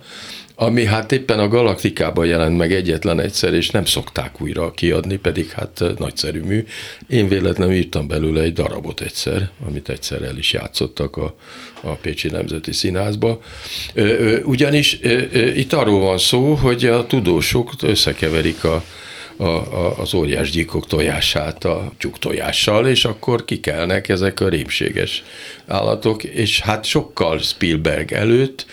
[0.60, 5.50] ami hát éppen a Galaktikában jelent meg egyetlen egyszer, és nem szokták újra kiadni, pedig
[5.50, 6.66] hát nagyszerű mű.
[7.08, 11.36] Én véletlenül írtam belőle egy darabot egyszer, amit egyszer el is játszottak a,
[11.82, 13.42] a Pécsi Nemzeti Színházba.
[14.44, 15.00] Ugyanis
[15.56, 18.84] itt arról van szó, hogy a tudósok összekeverik a,
[19.38, 25.24] a, a, az óriás gyíkok tojását a tyúk tojással, és akkor kikelnek ezek a rémséges
[25.68, 28.66] állatok, és hát sokkal Spielberg előtt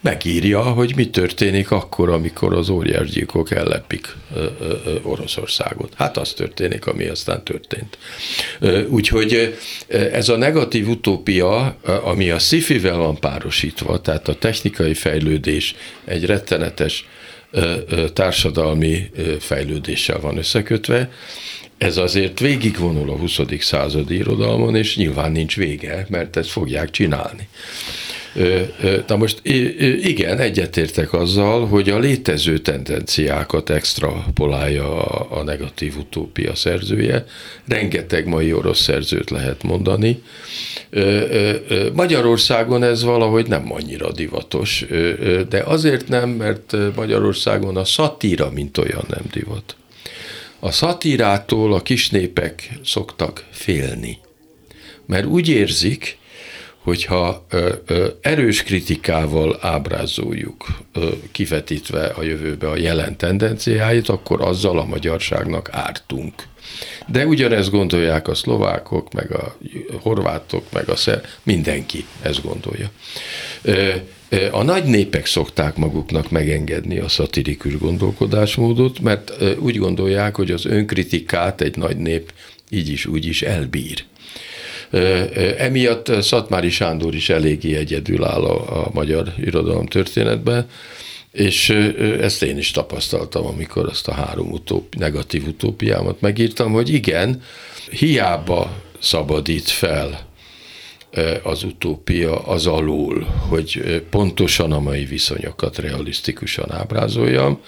[0.00, 4.16] megírja, hogy mi történik akkor, amikor az óriásgyilkok ellepik
[5.02, 5.92] Oroszországot.
[5.96, 7.98] Hát az történik, ami aztán történt.
[8.88, 16.24] Úgyhogy ez a negatív utópia, ami a szifivel van párosítva, tehát a technikai fejlődés egy
[16.24, 17.08] rettenetes
[18.12, 21.10] társadalmi fejlődéssel van összekötve,
[21.78, 23.38] ez azért végigvonul a 20.
[23.60, 27.48] századi irodalmon, és nyilván nincs vége, mert ezt fogják csinálni.
[29.06, 29.40] Na most
[30.02, 37.24] igen, egyetértek azzal, hogy a létező tendenciákat extrapolálja a negatív utópia szerzője.
[37.68, 40.22] Rengeteg mai orosz szerzőt lehet mondani.
[41.92, 44.84] Magyarországon ez valahogy nem annyira divatos,
[45.48, 49.76] de azért nem, mert Magyarországon a szatíra, mint olyan nem divat.
[50.60, 54.18] A szatírától a kisnépek szoktak félni,
[55.06, 56.18] mert úgy érzik,
[56.82, 57.46] hogyha
[58.20, 66.34] erős kritikával ábrázoljuk, ö, kivetítve a jövőbe a jelen tendenciáit, akkor azzal a magyarságnak ártunk.
[67.06, 69.56] De ugyanezt gondolják a szlovákok, meg a
[70.00, 72.90] horvátok, meg a szer, mindenki ezt gondolja.
[74.50, 81.60] A nagy népek szokták maguknak megengedni a szatirikus gondolkodásmódot, mert úgy gondolják, hogy az önkritikát
[81.60, 82.32] egy nagy nép
[82.70, 84.04] így is úgy is elbír.
[85.58, 90.68] Emiatt Szatmári Sándor is eléggé egyedül áll a, a magyar irodalom történetben,
[91.32, 91.70] és
[92.20, 97.42] ezt én is tapasztaltam, amikor azt a három utóp, negatív utópiámat megírtam, hogy igen,
[97.90, 100.27] hiába szabadít fel
[101.42, 107.60] az utópia az alul, hogy pontosan a mai viszonyokat realisztikusan ábrázoljam,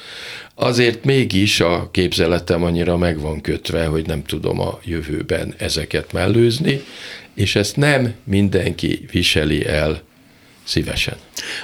[0.55, 6.83] azért mégis a képzeletem annyira meg van kötve, hogy nem tudom a jövőben ezeket mellőzni,
[7.35, 10.03] és ezt nem mindenki viseli el
[10.64, 11.16] szívesen.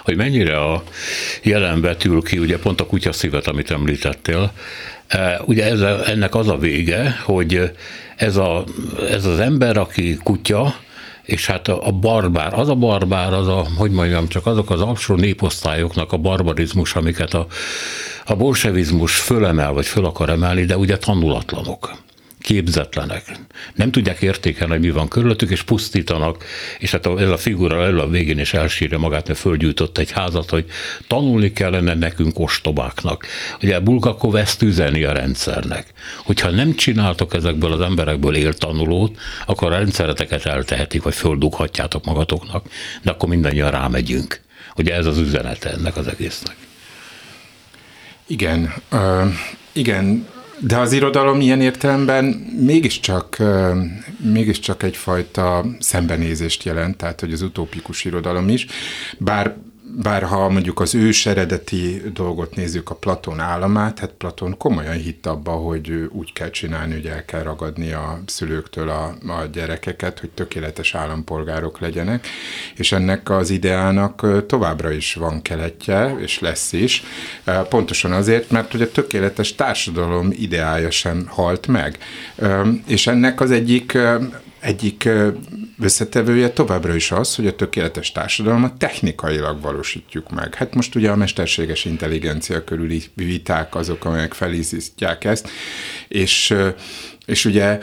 [0.02, 0.82] Hogy mennyire a
[1.42, 4.52] jelen vetül ki, ugye pont a kutya szívet, amit említettél,
[5.06, 7.70] e, ugye ez, ennek az a vége, hogy
[8.16, 8.64] ez, a,
[9.10, 10.76] ez az ember, aki kutya,
[11.26, 15.14] és hát a barbár, az a barbár, az a, hogy mondjam, csak azok az alsó
[15.14, 17.46] néposztályoknak a barbarizmus, amiket a,
[18.26, 22.04] a bolsevizmus fölemel, vagy föl akar emelni, de ugye tanulatlanok
[22.46, 23.22] képzetlenek.
[23.74, 26.44] Nem tudják értékelni, hogy mi van körülöttük, és pusztítanak,
[26.78, 30.50] és hát ez a figura elő a végén is elsírja magát, mert fölgyújtott egy házat,
[30.50, 30.64] hogy
[31.06, 33.26] tanulni kellene nekünk ostobáknak.
[33.62, 35.92] Ugye Bulgakov ezt üzeni a rendszernek.
[36.24, 42.66] Hogyha nem csináltok ezekből az emberekből éltanulót, akkor a rendszereteket eltehetik, vagy földughatjátok magatoknak,
[43.02, 44.40] de akkor mindannyian rámegyünk.
[44.76, 46.56] Ugye ez az üzenete ennek az egésznek.
[48.26, 49.32] Igen, uh,
[49.72, 50.26] igen,
[50.60, 52.24] de az irodalom ilyen értelemben
[52.60, 53.42] mégiscsak,
[54.18, 58.66] mégiscsak egyfajta szembenézést jelent, tehát hogy az utópikus irodalom is,
[59.18, 59.56] bár
[60.02, 65.26] bár ha mondjuk az ős eredeti dolgot nézzük, a Platon államát, hát Platon komolyan hitt
[65.26, 70.30] abba, hogy úgy kell csinálni, hogy el kell ragadni a szülőktől a, a gyerekeket, hogy
[70.30, 72.26] tökéletes állampolgárok legyenek,
[72.76, 77.02] és ennek az ideának továbbra is van keletje, és lesz is,
[77.68, 81.98] pontosan azért, mert hogy a tökéletes társadalom ideája sem halt meg.
[82.86, 83.98] És ennek az egyik
[84.60, 85.08] egyik
[85.80, 90.54] összetevője továbbra is az, hogy a tökéletes társadalmat technikailag valósítjuk meg.
[90.54, 95.48] Hát most ugye a mesterséges intelligencia körüli viták azok, amelyek felizítják ezt,
[96.08, 96.54] és
[97.26, 97.78] és ugye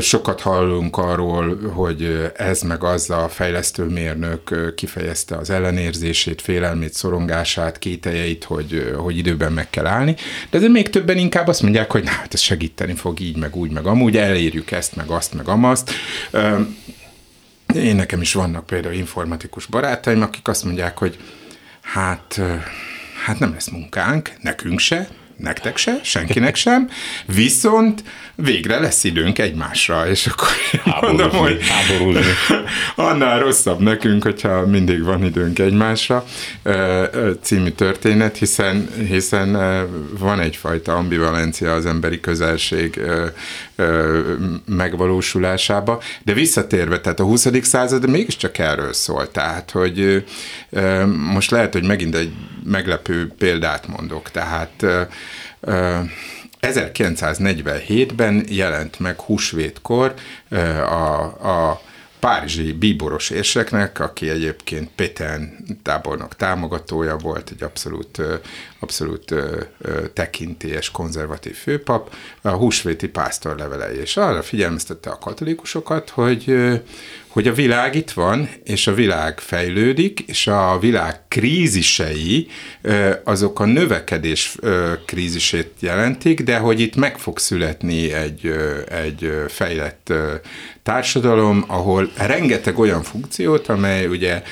[0.00, 8.44] sokat hallunk arról, hogy ez meg az a fejlesztőmérnök kifejezte az ellenérzését, félelmét, szorongását, kételjeit,
[8.44, 10.14] hogy, hogy időben meg kell állni,
[10.50, 13.56] de azért még többen inkább azt mondják, hogy na, hát ez segíteni fog így, meg
[13.56, 15.92] úgy, meg amúgy, elérjük ezt, meg azt, meg amazt.
[17.74, 21.16] Én nekem is vannak például informatikus barátaim, akik azt mondják, hogy
[21.80, 22.40] hát,
[23.24, 26.88] hát nem lesz munkánk, nekünk se, nektek se, senkinek sem,
[27.26, 30.48] viszont végre lesz időnk egymásra, és akkor
[31.00, 32.32] mondom, hogy háborúzni.
[32.96, 36.24] annál rosszabb nekünk, hogyha mindig van időnk egymásra
[37.42, 39.52] című történet, hiszen, hiszen
[40.18, 43.00] van egyfajta ambivalencia az emberi közelség
[44.66, 47.46] megvalósulásába, de visszatérve, tehát a 20.
[47.62, 50.24] század mégiscsak erről szól, tehát, hogy
[51.32, 52.32] most lehet, hogy megint egy
[52.64, 54.86] meglepő példát mondok, tehát
[56.60, 60.14] 1947-ben jelent meg húsvétkor
[60.90, 61.80] a, a
[62.20, 68.22] párizsi bíboros érseknek, aki egyébként Péten tábornok támogatója volt, egy abszolút,
[68.78, 69.34] abszolút
[70.12, 76.54] tekintélyes konzervatív főpap, a húsvéti pásztor levelei, és arra figyelmeztette a katolikusokat, hogy,
[77.28, 82.48] hogy a világ itt van, és a világ fejlődik, és a világ krízisei
[83.24, 84.56] azok a növekedés
[85.06, 88.46] krízisét jelentik, de hogy itt meg fog születni egy,
[88.88, 90.12] egy fejlett
[90.82, 94.42] társadalom, ahol rengeteg olyan funkciót, amely ugye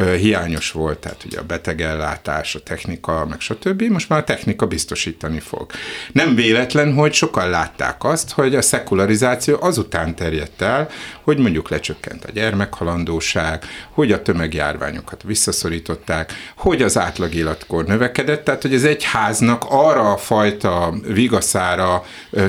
[0.00, 3.82] hiányos volt, tehát ugye a betegellátás, a technika, meg stb.
[3.82, 5.70] Most már a technika biztosítani fog.
[6.12, 10.88] Nem véletlen, hogy sokan látták azt, hogy a szekularizáció azután terjedt el,
[11.22, 18.62] hogy mondjuk lecsökkent a gyermekhalandóság, hogy a tömegjárványokat visszaszorították, hogy az átlag életkor növekedett, tehát
[18.62, 22.04] hogy az egyháznak arra a fajta vigaszára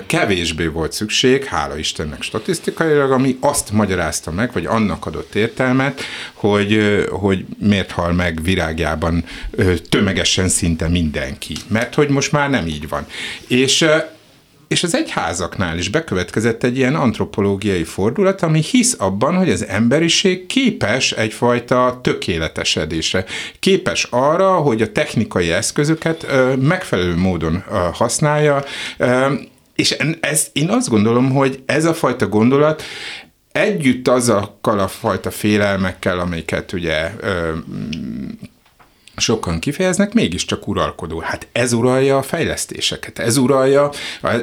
[0.07, 6.01] kevésbé volt szükség, hála Istennek statisztikailag, ami azt magyarázta meg, vagy annak adott értelmet,
[6.33, 9.23] hogy, hogy miért hal meg virágjában
[9.89, 11.55] tömegesen szinte mindenki.
[11.67, 13.05] Mert hogy most már nem így van.
[13.47, 13.85] És
[14.73, 20.45] és az egyházaknál is bekövetkezett egy ilyen antropológiai fordulat, ami hisz abban, hogy az emberiség
[20.45, 23.25] képes egyfajta tökéletesedésre,
[23.59, 26.27] képes arra, hogy a technikai eszközöket
[26.59, 27.63] megfelelő módon
[27.93, 28.63] használja,
[29.75, 32.83] és ez, én azt gondolom, hogy ez a fajta gondolat
[33.53, 37.11] együtt azokkal a fajta félelmekkel, amiket ugye
[39.15, 41.19] sokan kifejeznek, mégiscsak uralkodó.
[41.19, 43.91] Hát ez uralja a fejlesztéseket, ez uralja,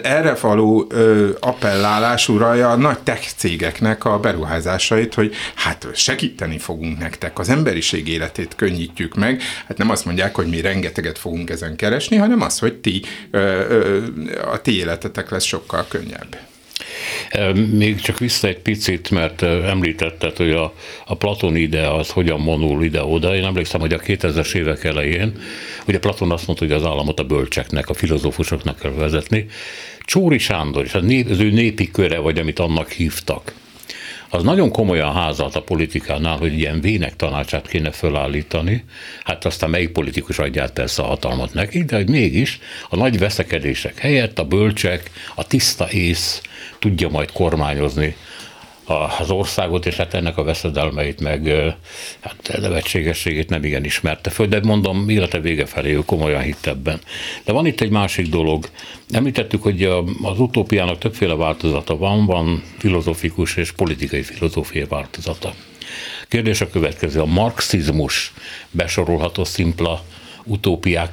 [0.03, 6.99] erre való ö, appellálás uralja a nagy tech cégeknek a beruházásait, hogy hát segíteni fogunk
[6.99, 9.43] nektek, az emberiség életét könnyítjük meg.
[9.67, 13.39] Hát nem azt mondják, hogy mi rengeteget fogunk ezen keresni, hanem az, hogy ti, ö,
[13.69, 14.05] ö,
[14.53, 16.50] a ti életetek lesz sokkal könnyebb.
[17.73, 20.75] Még csak vissza egy picit, mert említetted, hogy a,
[21.07, 23.37] a Platon ide az hogyan vonul ide-oda.
[23.37, 25.33] Én emlékszem, hogy a 2000-es évek elején,
[25.87, 29.47] ugye Platon azt mondta, hogy az államot a bölcseknek, a filozófusoknak kell vezetni.
[30.01, 33.55] Csóri Sándor, és az, ő népi köre, vagy amit annak hívtak,
[34.31, 38.85] az nagyon komolyan házalt a politikánál, hogy ilyen vének tanácsát kéne fölállítani,
[39.25, 42.59] hát aztán melyik politikus adja át persze a hatalmat neki, de hogy mégis
[42.89, 46.43] a nagy veszekedések helyett a bölcsek, a tiszta ész
[46.79, 48.17] tudja majd kormányozni
[49.19, 51.49] az országot, és hát ennek a veszedelmeit, meg
[52.21, 57.01] hát nevetségességét nem igen ismerte föl, de mondom, élete vége felé ő komolyan hitt ebben.
[57.45, 58.69] De van itt egy másik dolog.
[59.11, 59.83] Említettük, hogy
[60.23, 65.55] az utópiának többféle változata van, van filozofikus és politikai filozófiai változata.
[66.29, 67.21] Kérdés a következő.
[67.21, 68.33] A marxizmus
[68.71, 70.05] besorolható szimpla
[70.45, 71.13] utópiák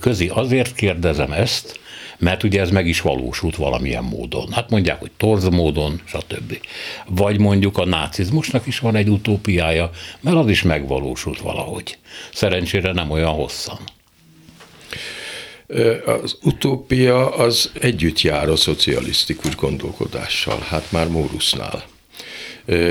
[0.00, 0.26] közé.
[0.26, 1.80] Azért kérdezem ezt,
[2.18, 4.52] mert ugye ez meg is valósult valamilyen módon.
[4.52, 6.58] Hát mondják, hogy torz módon, stb.
[7.06, 9.90] Vagy mondjuk a nácizmusnak is van egy utópiája,
[10.20, 11.98] mert az is megvalósult valahogy.
[12.32, 13.78] Szerencsére nem olyan hosszan.
[16.06, 21.84] Az utópia az együtt jár a szocialisztikus gondolkodással, hát már Mórusznál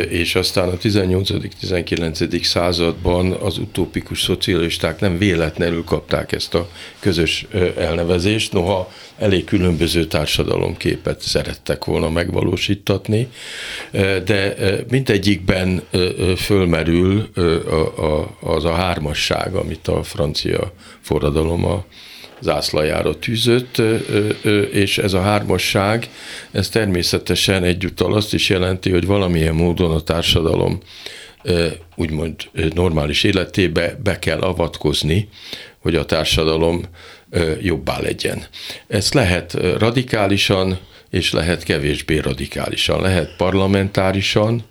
[0.10, 2.44] és aztán a 18.-19.
[2.44, 6.70] században az utópikus szocialisták nem véletlenül kapták ezt a
[7.00, 7.46] közös
[7.78, 13.28] elnevezést, noha elég különböző társadalomképet szerettek volna megvalósítatni,
[14.26, 14.56] de
[14.90, 15.84] mindegyikben
[16.38, 17.30] fölmerül
[18.40, 21.86] az a hármasság, amit a francia forradalom a
[22.40, 23.82] zászlajára tűzött,
[24.72, 26.10] és ez a hármasság,
[26.52, 30.80] ez természetesen egyúttal azt is jelenti, hogy valamilyen módon a társadalom
[31.96, 32.36] úgymond
[32.74, 35.30] normális életébe be kell avatkozni,
[35.80, 36.84] hogy a társadalom
[37.62, 38.44] jobbá legyen.
[38.88, 40.80] Ezt lehet radikálisan,
[41.10, 43.02] és lehet kevésbé radikálisan.
[43.02, 44.64] Lehet parlamentárisan,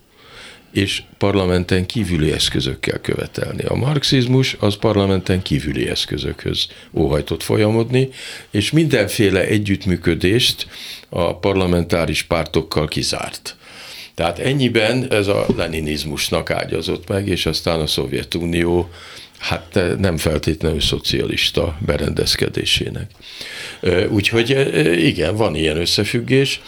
[0.76, 3.62] és parlamenten kívüli eszközökkel követelni.
[3.64, 8.08] A marxizmus az parlamenten kívüli eszközökhöz óhajtott folyamodni,
[8.50, 10.66] és mindenféle együttműködést
[11.08, 13.56] a parlamentáris pártokkal kizárt.
[14.14, 18.90] Tehát ennyiben ez a leninizmusnak ágyazott meg, és aztán a Szovjetunió
[19.46, 23.10] hát nem feltétlenül szocialista berendezkedésének.
[24.08, 24.50] Úgyhogy
[25.06, 26.60] igen, van ilyen összefüggés,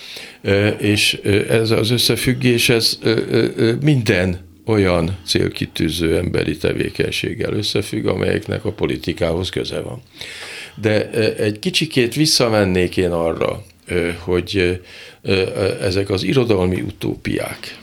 [0.79, 1.15] és
[1.49, 2.99] ez az összefüggés, ez
[3.81, 10.03] minden olyan célkitűző emberi tevékenységgel összefügg, amelyeknek a politikához köze van.
[10.81, 13.65] De egy kicsikét visszamennék én arra,
[14.19, 14.81] hogy
[15.81, 17.79] ezek az irodalmi utópiák,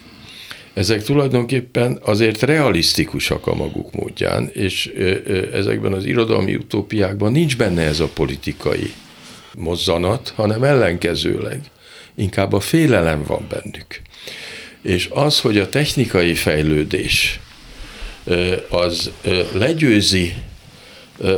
[0.76, 4.92] ezek tulajdonképpen azért realisztikusak a maguk módján, és
[5.54, 8.94] ezekben az irodalmi utópiákban nincs benne ez a politikai
[9.58, 11.60] mozzanat, hanem ellenkezőleg
[12.16, 14.02] inkább a félelem van bennük.
[14.82, 17.40] És az, hogy a technikai fejlődés
[18.70, 19.12] az
[19.54, 20.34] legyőzi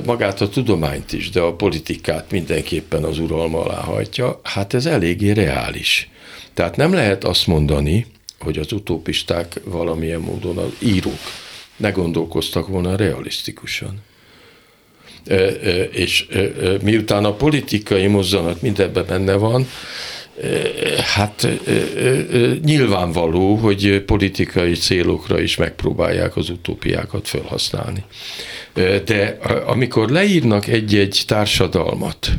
[0.06, 5.32] magát a tudományt is, de a politikát mindenképpen az uralma alá hajtja, hát ez eléggé
[5.32, 6.10] reális.
[6.54, 8.06] Tehát nem lehet azt mondani,
[8.40, 11.20] hogy az utópisták valamilyen módon az írók
[11.78, 14.02] ne gondolkoztak volna realisztikusan.
[15.92, 16.28] És
[16.82, 19.68] miután a politikai mozzanat mindebben benne van,
[21.16, 21.48] Hát
[22.64, 28.04] nyilvánvaló, hogy politikai célokra is megpróbálják az utópiákat felhasználni.
[29.06, 32.30] De amikor leírnak egy-egy társadalmat,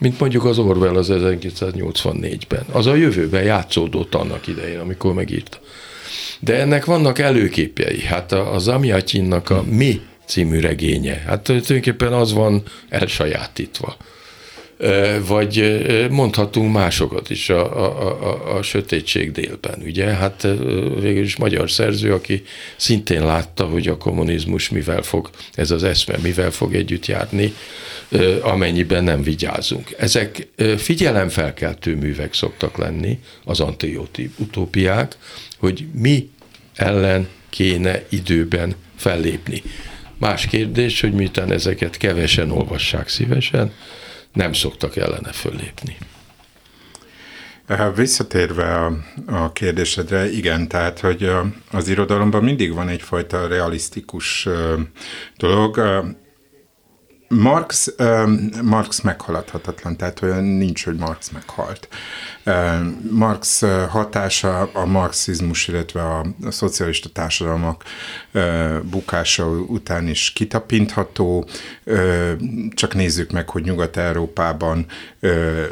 [0.00, 5.58] mint mondjuk az Orwell az 1984-ben, az a jövőben játszódott annak idején, amikor megírta.
[6.40, 8.00] De ennek vannak előképjei.
[8.00, 13.96] Hát az Amiatyinnak a Mi című regénye, hát tulajdonképpen az van elsajátítva
[15.26, 15.78] vagy
[16.10, 20.04] mondhatunk másokat is a, a, a, a sötétség délben, ugye?
[20.04, 20.46] Hát
[21.00, 22.42] végül is magyar szerző, aki
[22.76, 27.54] szintén látta, hogy a kommunizmus mivel fog, ez az eszme mivel fog együtt járni,
[28.40, 29.94] amennyiben nem vigyázunk.
[29.98, 35.16] Ezek figyelemfelkeltő művek szoktak lenni, az antiutópiák,
[35.58, 36.30] hogy mi
[36.74, 39.62] ellen kéne időben fellépni.
[40.18, 43.72] Más kérdés, hogy miután ezeket kevesen olvassák szívesen,
[44.32, 45.96] nem szoktak ellene föllépni.
[47.94, 48.92] Visszatérve a,
[49.26, 51.30] a kérdésedre, igen, tehát, hogy
[51.70, 54.48] az irodalomban mindig van egyfajta realisztikus
[55.36, 55.80] dolog.
[57.28, 57.94] Marx,
[58.62, 61.88] Marx meghaladhatatlan, tehát olyan nincs, hogy Marx meghalt.
[63.10, 67.84] Marx hatása a marxizmus, illetve a, a szocialista társadalmak
[68.82, 71.48] bukása után is kitapintható.
[72.74, 74.86] Csak nézzük meg, hogy Nyugat-Európában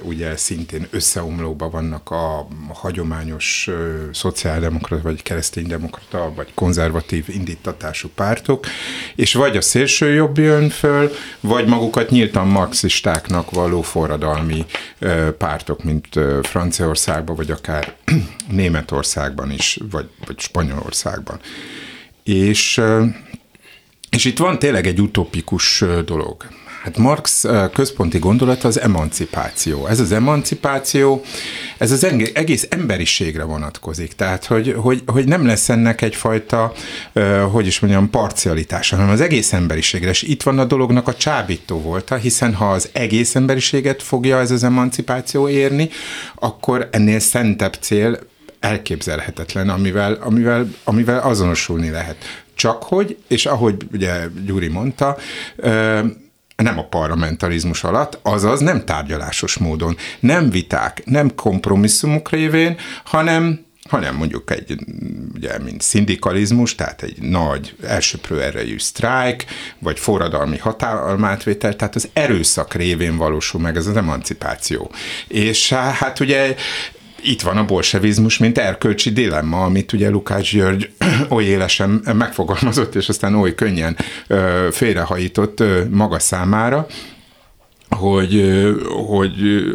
[0.03, 3.71] ugye szintén összeomlóban vannak a hagyományos
[4.13, 8.67] szociáldemokrata, vagy kereszténydemokrata, vagy konzervatív indítatású pártok,
[9.15, 11.11] és vagy a szélső jobb jön föl,
[11.47, 14.65] vagy magukat nyíltan marxistáknak való forradalmi
[15.39, 16.09] pártok, mint
[16.43, 17.95] Franciaországban, vagy akár
[18.51, 21.41] Németországban is, vagy, vagy Spanyolországban.
[22.23, 22.81] És,
[24.11, 26.47] és itt van tényleg egy utopikus dolog.
[26.87, 29.87] Hát Marx központi gondolata az emancipáció.
[29.87, 31.22] Ez az emancipáció,
[31.78, 34.12] ez az egész emberiségre vonatkozik.
[34.12, 36.72] Tehát, hogy, hogy, hogy nem lesz ennek egyfajta,
[37.51, 40.09] hogy is mondjam, parcialitása, hanem az egész emberiségre.
[40.09, 44.51] És itt van a dolognak a csábító volta, hiszen ha az egész emberiséget fogja ez
[44.51, 45.89] az emancipáció érni,
[46.34, 48.18] akkor ennél szentebb cél
[48.61, 52.16] elképzelhetetlen, amivel, amivel, amivel azonosulni lehet.
[52.55, 55.16] Csak hogy, és ahogy ugye Gyuri mondta,
[56.57, 64.15] nem a parlamentarizmus alatt, azaz nem tárgyalásos módon, nem viták, nem kompromisszumok révén, hanem hanem
[64.15, 64.79] mondjuk egy,
[65.35, 69.45] ugye, mint szindikalizmus, tehát egy nagy elsőprő erejű sztrájk,
[69.79, 74.91] vagy forradalmi hatalmátvétel, tehát az erőszak révén valósul meg ez az emancipáció.
[75.29, 76.55] És hát ugye
[77.23, 80.91] itt van a bolsevizmus, mint erkölcsi dilemma, amit ugye Lukács György
[81.29, 83.97] oly élesen megfogalmazott, és aztán oly könnyen
[84.71, 86.87] félrehajított maga számára,
[87.89, 88.62] hogy,
[89.07, 89.35] hogy,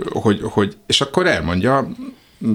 [0.09, 1.87] hogy, hogy, és akkor elmondja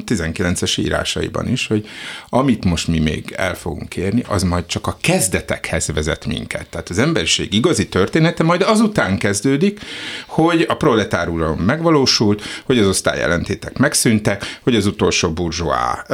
[0.07, 1.89] 19-es írásaiban is, hogy
[2.29, 6.67] amit most mi még el fogunk érni, az majd csak a kezdetekhez vezet minket.
[6.67, 9.81] Tehát az emberiség igazi története majd azután kezdődik,
[10.27, 11.29] hogy a proletár
[11.67, 16.07] megvalósult, hogy az osztályjelentétek megszűntek, hogy az utolsó burzsóá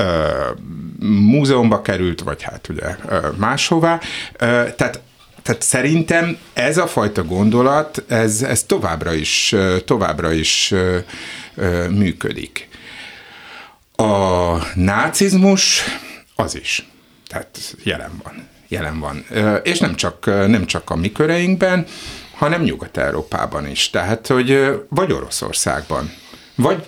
[1.01, 2.97] múzeumba került, vagy hát ugye
[3.37, 4.01] máshová.
[4.33, 4.47] Ö,
[4.77, 5.01] tehát
[5.43, 9.55] tehát szerintem ez a fajta gondolat, ez, ez továbbra is,
[9.85, 10.75] továbbra is
[11.91, 12.69] működik.
[14.03, 15.83] A nácizmus
[16.35, 16.89] az is.
[17.27, 18.49] Tehát jelen van.
[18.69, 19.25] Jelen van.
[19.63, 21.87] És nem csak, nem csak a mi köreinkben,
[22.35, 23.91] hanem Nyugat-Európában is.
[23.91, 26.13] Tehát, hogy vagy Oroszországban,
[26.55, 26.85] vagy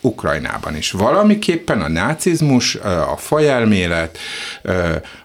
[0.00, 0.90] Ukrajnában is.
[0.90, 4.18] Valamiképpen a nácizmus, a fajelmélet,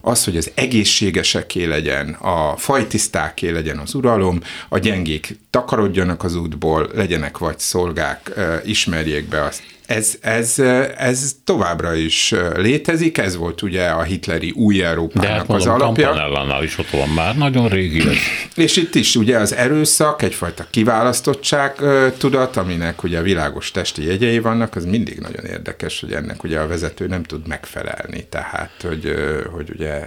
[0.01, 6.89] az, hogy az egészségeseké legyen, a fajtisztáké legyen az uralom, a gyengék takarodjanak az útból,
[6.93, 8.31] legyenek vagy szolgák,
[8.65, 10.59] ismerjék be azt ez, ez,
[10.97, 15.81] ez továbbra is létezik, ez volt ugye a hitleri új Európának De hát mondom, az
[15.81, 16.05] alapja.
[16.05, 18.15] Campanellánál is ott van már, nagyon régi ez.
[18.65, 21.75] És itt is ugye az erőszak, egyfajta kiválasztottság
[22.17, 26.67] tudat, aminek ugye világos testi jegyei vannak, az mindig nagyon érdekes, hogy ennek ugye a
[26.67, 29.13] vezető nem tud megfelelni, tehát hogy,
[29.51, 30.03] hogy ugye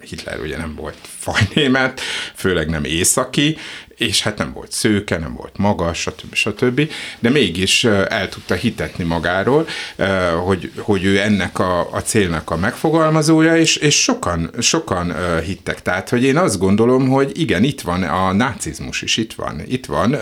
[0.00, 2.00] Hitler ugye nem volt fajnémet,
[2.34, 3.56] főleg nem északi,
[4.02, 6.34] és hát nem volt szőke, nem volt magas, stb.
[6.34, 6.90] stb.
[7.18, 9.66] De mégis el tudta hitetni magáról,
[10.44, 15.82] hogy, hogy ő ennek a, a célnak a megfogalmazója, és, és sokan, sokan hittek.
[15.82, 19.86] Tehát, hogy én azt gondolom, hogy igen, itt van a nácizmus is, itt van, itt
[19.86, 20.16] van,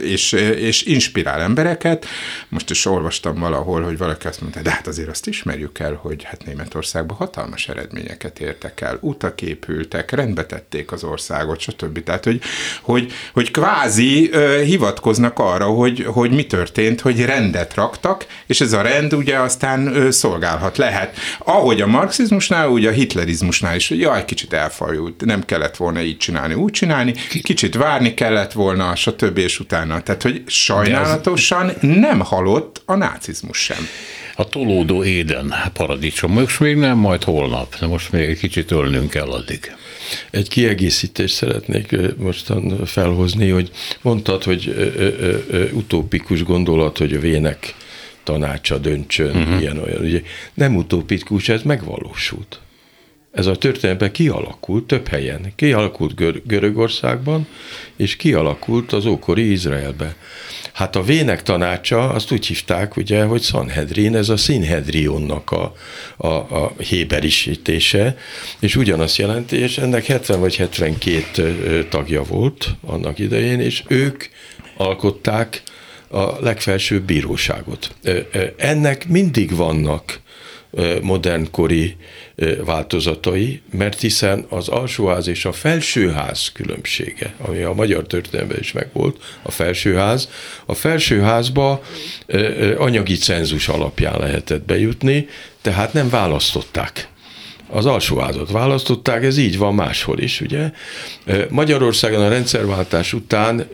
[0.00, 2.06] és, és inspirál embereket.
[2.48, 6.24] Most is olvastam valahol, hogy valaki azt mondta, de hát azért azt ismerjük el, hogy
[6.24, 10.46] hát Németországban hatalmas eredményeket értek el, utak épültek, rendbe
[10.86, 12.02] az országot, stb.
[12.02, 12.40] Tehát, hogy,
[12.82, 18.60] hogy hogy, hogy kvázi ö, hivatkoznak arra, hogy, hogy mi történt, hogy rendet raktak, és
[18.60, 21.16] ez a rend ugye aztán ö, szolgálhat lehet.
[21.38, 26.16] Ahogy a marxizmusnál, úgy a hitlerizmusnál is, hogy jaj, kicsit elfajult, nem kellett volna így
[26.16, 29.38] csinálni, úgy csinálni, kicsit várni kellett volna, stb.
[29.38, 30.00] és utána.
[30.00, 33.88] Tehát, hogy sajnálatosan nem halott a nácizmus sem
[34.36, 36.32] a tolódó éden paradicsom.
[36.32, 37.78] Most még nem, majd holnap.
[37.78, 39.76] De most még egy kicsit ölnünk kell addig.
[40.30, 43.70] Egy kiegészítést szeretnék mostan felhozni, hogy
[44.02, 44.74] mondtad, hogy
[45.72, 47.74] utópikus gondolat, hogy a vének
[48.22, 49.60] tanácsa döntsön, uh-huh.
[49.60, 50.02] ilyen olyan.
[50.02, 50.22] Ugye
[50.54, 52.60] nem utópikus, ez megvalósult.
[53.36, 55.52] Ez a történetben kialakult több helyen.
[55.56, 57.46] Kialakult Gör- Görögországban,
[57.96, 60.16] és kialakult az ókori Izraelbe.
[60.72, 65.74] Hát a vének tanácsa, azt úgy hívták, ugye, hogy Sanhedrin, ez a Sinhedrionnak a,
[66.16, 68.16] a, a héberisítése,
[68.60, 74.24] és ugyanazt jelenti, és ennek 70 vagy 72 tagja volt annak idején, és ők
[74.76, 75.62] alkották
[76.08, 77.94] a legfelsőbb bíróságot.
[78.56, 80.20] Ennek mindig vannak
[81.02, 81.96] modernkori
[82.64, 89.16] változatai, mert hiszen az alsóház és a felsőház különbsége, ami a magyar történelemben is megvolt,
[89.42, 90.28] a felsőház,
[90.66, 91.82] a felsőházba
[92.76, 95.28] anyagi cenzus alapján lehetett bejutni,
[95.62, 97.08] tehát nem választották
[97.68, 100.70] az alsóházat választották, ez így van máshol is, ugye.
[101.50, 103.68] Magyarországon a rendszerváltás után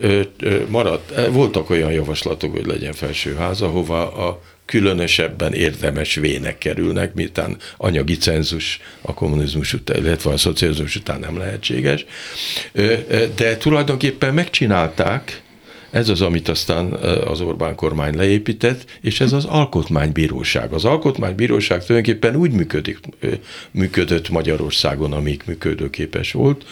[0.67, 8.17] maradt, voltak olyan javaslatok, hogy legyen felsőház, ahova a különösebben érdemes vének kerülnek, miután anyagi
[8.17, 12.05] cenzus a kommunizmus után, illetve a szocializmus után nem lehetséges.
[13.35, 15.41] De tulajdonképpen megcsinálták,
[15.91, 16.93] ez az, amit aztán
[17.25, 20.73] az Orbán kormány leépített, és ez az alkotmánybíróság.
[20.73, 22.99] Az alkotmánybíróság tulajdonképpen úgy működik,
[23.71, 26.65] működött Magyarországon, amíg működőképes volt,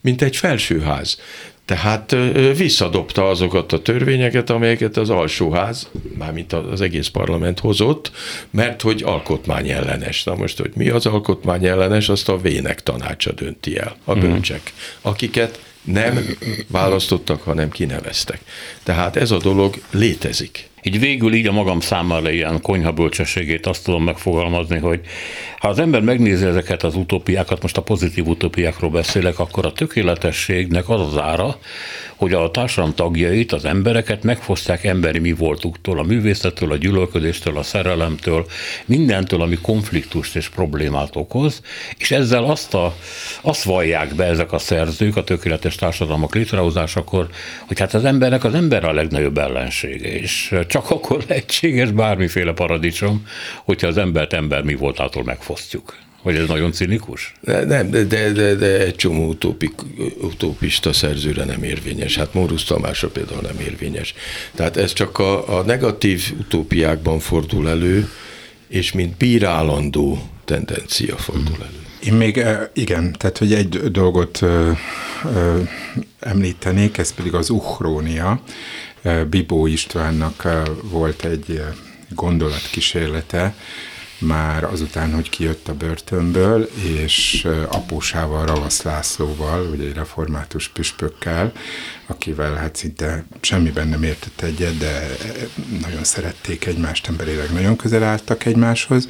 [0.00, 1.20] mint egy felsőház.
[1.68, 2.16] Tehát
[2.56, 5.88] visszadobta azokat a törvényeket, amelyeket az alsóház,
[6.18, 8.10] mármint az egész parlament hozott,
[8.50, 10.24] mert hogy alkotmány ellenes.
[10.24, 14.20] Na most, hogy mi az alkotmány ellenes, azt a vének tanácsa dönti el, a mhm.
[14.20, 18.40] bölcsek, akiket nem választottak, hanem kineveztek.
[18.82, 20.68] Tehát ez a dolog létezik.
[20.82, 25.00] Így végül így a magam számára ilyen konyha bölcsességét azt tudom megfogalmazni, hogy
[25.58, 30.88] ha az ember megnézi ezeket az utópiákat, most a pozitív utópiákról beszélek, akkor a tökéletességnek
[30.88, 31.58] az az ára,
[32.16, 37.62] hogy a társadalom tagjait, az embereket megfosztják emberi mi voltuktól, a művészettől, a gyűlölködéstől, a
[37.62, 38.46] szerelemtől,
[38.84, 41.62] mindentől, ami konfliktust és problémát okoz,
[41.98, 42.96] és ezzel azt, a,
[43.40, 47.28] azt vallják be ezek a szerzők a tökéletes társadalmak létrehozásakor,
[47.66, 53.26] hogy hát az embernek az ember a legnagyobb ellensége, és csak akkor lehetséges bármiféle paradicsom,
[53.64, 55.96] hogyha az embert ember mi voltától megfosztjuk.
[56.22, 57.34] Vagy ez nagyon cinikus?
[57.40, 59.72] De, nem, de, de, de, de egy csomó utópik,
[60.20, 62.16] utópista szerzőre nem érvényes.
[62.16, 64.14] Hát Mórusz Tamásra például nem érvényes.
[64.54, 68.08] Tehát ez csak a, a negatív utópiákban fordul elő,
[68.68, 71.86] és mint bírálandó tendencia fordul elő.
[72.04, 74.70] Én még, eh, igen, tehát hogy egy dolgot ö,
[75.34, 75.60] ö,
[76.20, 78.40] említenék, ez pedig az uchrónia.
[79.30, 80.48] Bibó Istvánnak
[80.82, 81.62] volt egy
[82.08, 83.54] gondolatkísérlete,
[84.18, 91.52] már azután, hogy kijött a börtönből, és apósával, Ravasz Lászlóval, ugye egy református püspökkel,
[92.06, 95.16] akivel hát szinte semmiben nem értett egyet, de
[95.80, 99.08] nagyon szerették egymást, emberileg nagyon közel álltak egymáshoz.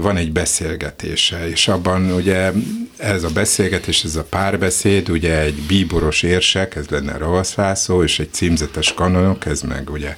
[0.00, 2.52] Van egy beszélgetése, és abban ugye
[2.96, 8.18] ez a beszélgetés, ez a párbeszéd, ugye egy bíboros érsek, ez lenne Ravasz László, és
[8.18, 10.16] egy címzetes kanonok, ez meg ugye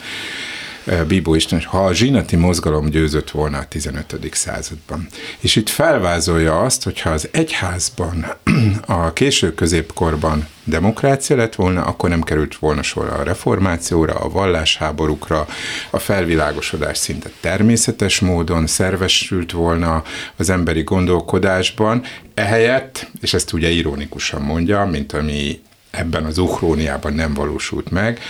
[1.09, 4.17] Bíbó Isten, ha a zsinati mozgalom győzött volna a 15.
[4.33, 5.07] században.
[5.39, 8.27] És itt felvázolja azt, hogyha az egyházban
[8.87, 15.47] a késő középkorban demokrácia lett volna, akkor nem került volna sor a reformációra, a vallásháborúkra,
[15.91, 20.03] a felvilágosodás szinte természetes módon szervesült volna
[20.37, 22.03] az emberi gondolkodásban,
[22.35, 25.61] ehelyett, és ezt ugye ironikusan mondja, mint ami
[25.97, 28.21] ebben az uchróniában nem valósult meg.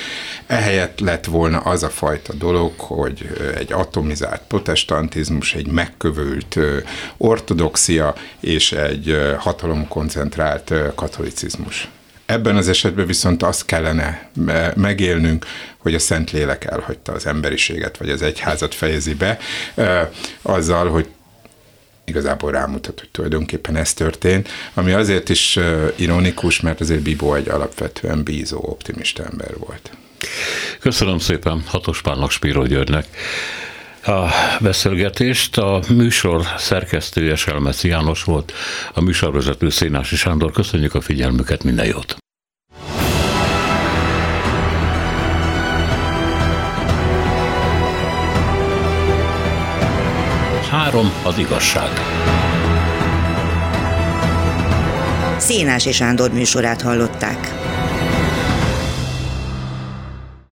[0.47, 6.59] Ehelyett lett volna az a fajta dolog, hogy egy atomizált protestantizmus, egy megkövült
[7.17, 11.89] ortodoxia és egy hatalomkoncentrált katolicizmus.
[12.27, 14.31] Ebben az esetben viszont azt kellene
[14.75, 15.47] megélnünk,
[15.79, 19.39] hogy a Szentlélek elhagyta az emberiséget, vagy az egyházat fejezi be,
[20.43, 21.07] azzal, hogy
[22.07, 25.59] igazából rámutat, hogy tulajdonképpen ez történt, ami azért is
[25.97, 29.91] ironikus, mert azért Bibó egy alapvetően bízó, optimista ember volt.
[30.81, 33.07] Köszönöm szépen Hatos Pálnak Spíró Györgynek
[34.07, 34.29] a
[34.61, 35.59] beszélgetést.
[35.59, 38.53] A műsor szerkesztője Selmeci János volt,
[38.95, 40.53] a műsorvezető Szénási Sándor.
[40.53, 42.26] Köszönjük a figyelmüket, minden jót!
[50.97, 51.91] Három az igazság.
[55.39, 57.55] Szénási Sándor műsorát hallották.